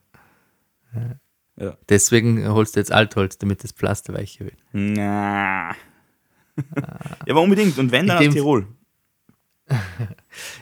Deswegen 1.88 2.48
holst 2.48 2.74
du 2.76 2.80
jetzt 2.80 2.92
Altholz, 2.92 3.38
damit 3.38 3.62
das 3.64 3.72
Pflaster 3.72 4.12
weicher 4.14 4.44
wird. 4.46 4.58
Na. 4.72 5.70
ja, 5.70 5.76
aber 7.28 7.42
unbedingt. 7.42 7.78
Und 7.78 7.90
wenn, 7.92 8.06
dann 8.06 8.22
dem- 8.22 8.32
Tirol. 8.32 8.66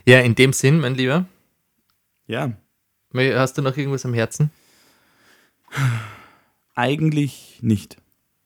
Ja, 0.07 0.21
in 0.21 0.35
dem 0.35 0.53
Sinn, 0.53 0.81
mein 0.81 0.95
Lieber, 0.95 1.27
Ja, 2.27 2.53
hast 3.15 3.59
du 3.59 3.63
noch 3.63 3.77
irgendwas 3.77 4.05
am 4.05 4.15
Herzen? 4.15 4.51
eigentlich 6.75 7.59
nicht. 7.63 7.97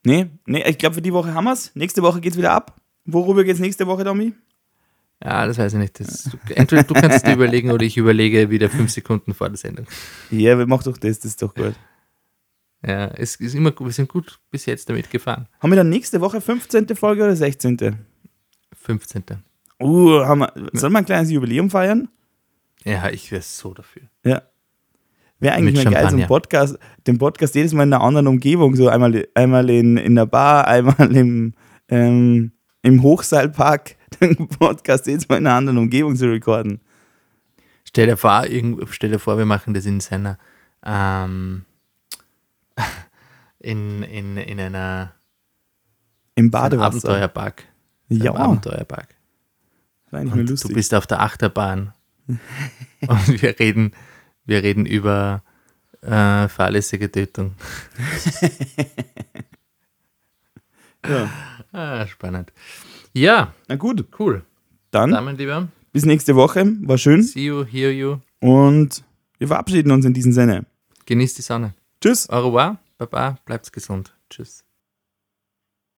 Nee, 0.04 0.26
nee, 0.46 0.62
ich 0.68 0.78
glaube, 0.78 0.94
für 0.94 1.02
die 1.02 1.12
Woche 1.12 1.34
haben 1.34 1.44
wir 1.44 1.52
es. 1.52 1.74
Nächste 1.74 2.02
Woche 2.02 2.20
geht's 2.20 2.36
wieder 2.36 2.52
ab. 2.52 2.80
Worüber 3.04 3.44
geht's 3.44 3.60
nächste 3.60 3.86
Woche, 3.86 4.04
Domi? 4.04 4.32
Ja, 5.22 5.46
das 5.46 5.58
weiß 5.58 5.72
ich 5.72 5.78
nicht. 5.78 5.98
Das, 6.00 6.30
entweder 6.50 6.82
du 6.82 6.94
kannst 6.94 7.18
es 7.18 7.22
dir 7.22 7.32
überlegen 7.32 7.70
oder 7.70 7.84
ich 7.84 7.96
überlege 7.96 8.50
wieder 8.50 8.68
fünf 8.68 8.90
Sekunden 8.90 9.34
vor 9.34 9.48
der 9.48 9.56
Sendung. 9.56 9.86
Ja, 10.30 10.56
mach 10.66 10.82
doch 10.82 10.98
das, 10.98 11.18
das 11.18 11.32
ist 11.32 11.42
doch 11.42 11.54
gut. 11.54 11.74
Ja, 12.86 13.06
es 13.08 13.36
ist 13.36 13.54
immer 13.54 13.72
gut. 13.72 13.86
Wir 13.88 13.92
sind 13.92 14.08
gut 14.08 14.38
bis 14.50 14.66
jetzt 14.66 14.88
damit 14.88 15.10
gefahren. 15.10 15.48
Haben 15.60 15.70
wir 15.70 15.76
dann 15.76 15.88
nächste 15.88 16.20
Woche 16.20 16.40
15. 16.40 16.94
Folge 16.94 17.24
oder 17.24 17.34
16.? 17.34 17.98
15. 18.74 19.24
Uh, 19.80 20.24
haben 20.24 20.40
wir, 20.40 20.52
sollen 20.72 20.92
wir 20.92 20.98
ein 20.98 21.04
kleines 21.04 21.30
Jubiläum 21.30 21.70
feiern? 21.70 22.08
Ja, 22.84 23.10
ich 23.10 23.30
wäre 23.30 23.42
so 23.42 23.74
dafür. 23.74 24.02
Ja. 24.24 24.42
Wäre 25.38 25.54
eigentlich 25.54 25.74
Mit 25.76 25.84
mal 25.84 25.92
geil, 25.92 26.10
so 26.10 26.16
ein. 26.16 26.26
Podcast, 26.26 26.78
den 27.06 27.18
Podcast 27.18 27.54
jedes 27.54 27.74
Mal 27.74 27.82
in 27.82 27.92
einer 27.92 28.02
anderen 28.02 28.26
Umgebung, 28.26 28.74
so 28.74 28.88
einmal, 28.88 29.26
einmal 29.34 29.68
in, 29.68 29.98
in 29.98 30.14
der 30.14 30.24
Bar, 30.24 30.66
einmal 30.66 31.14
im, 31.14 31.52
ähm, 31.88 32.52
im 32.82 33.02
Hochseilpark, 33.02 33.96
den 34.20 34.48
Podcast 34.48 35.06
jedes 35.06 35.28
Mal 35.28 35.38
in 35.38 35.46
einer 35.46 35.56
anderen 35.56 35.78
Umgebung 35.78 36.16
zu 36.16 36.30
recorden. 36.30 36.80
Stell 37.84 38.06
dir 38.06 38.16
vor, 38.16 38.44
stell 38.90 39.10
dir 39.10 39.18
vor 39.18 39.36
wir 39.36 39.46
machen 39.46 39.74
das 39.74 39.84
in 39.84 40.00
seiner 40.00 40.38
ähm, 40.84 41.64
in, 43.58 44.02
in, 44.04 44.36
in 44.36 44.60
einer 44.60 45.12
Im 46.34 46.50
Badewasser. 46.50 47.08
Abenteuerpark. 47.08 47.64
Ja, 48.08 48.34
Abenteuerpark. 48.34 49.15
War 50.16 50.20
eigentlich 50.22 50.34
mal 50.34 50.40
Und 50.40 50.46
du 50.46 50.52
lustig. 50.52 50.74
bist 50.74 50.94
auf 50.94 51.06
der 51.06 51.20
Achterbahn. 51.20 51.92
und 52.26 53.42
wir 53.42 53.58
reden, 53.60 53.92
wir 54.46 54.62
reden 54.62 54.86
über 54.86 55.42
äh, 56.02 56.48
fahrlässige 56.48 57.10
Tötung. 57.10 57.54
Ja. 61.08 61.30
Ah, 61.70 62.04
spannend. 62.08 62.52
Ja, 63.12 63.54
Na 63.68 63.76
gut, 63.76 64.06
cool. 64.18 64.44
dann 64.90 65.10
mein 65.10 65.36
Lieber, 65.36 65.68
bis 65.92 66.04
nächste 66.04 66.34
Woche. 66.34 66.66
War 66.80 66.98
schön. 66.98 67.22
see 67.22 67.44
you, 67.44 67.64
hear 67.64 67.92
you. 67.92 68.16
Und 68.40 69.04
wir 69.38 69.46
verabschieden 69.46 69.92
uns 69.92 70.04
in 70.04 70.14
diesem 70.14 70.32
Sinne. 70.32 70.66
Genießt 71.04 71.38
die 71.38 71.42
Sonne. 71.42 71.74
Tschüss. 72.00 72.28
Au 72.28 72.44
revoir, 72.48 72.80
Baba, 72.98 73.38
bleibt's 73.44 73.70
gesund. 73.70 74.16
Tschüss. 74.30 74.64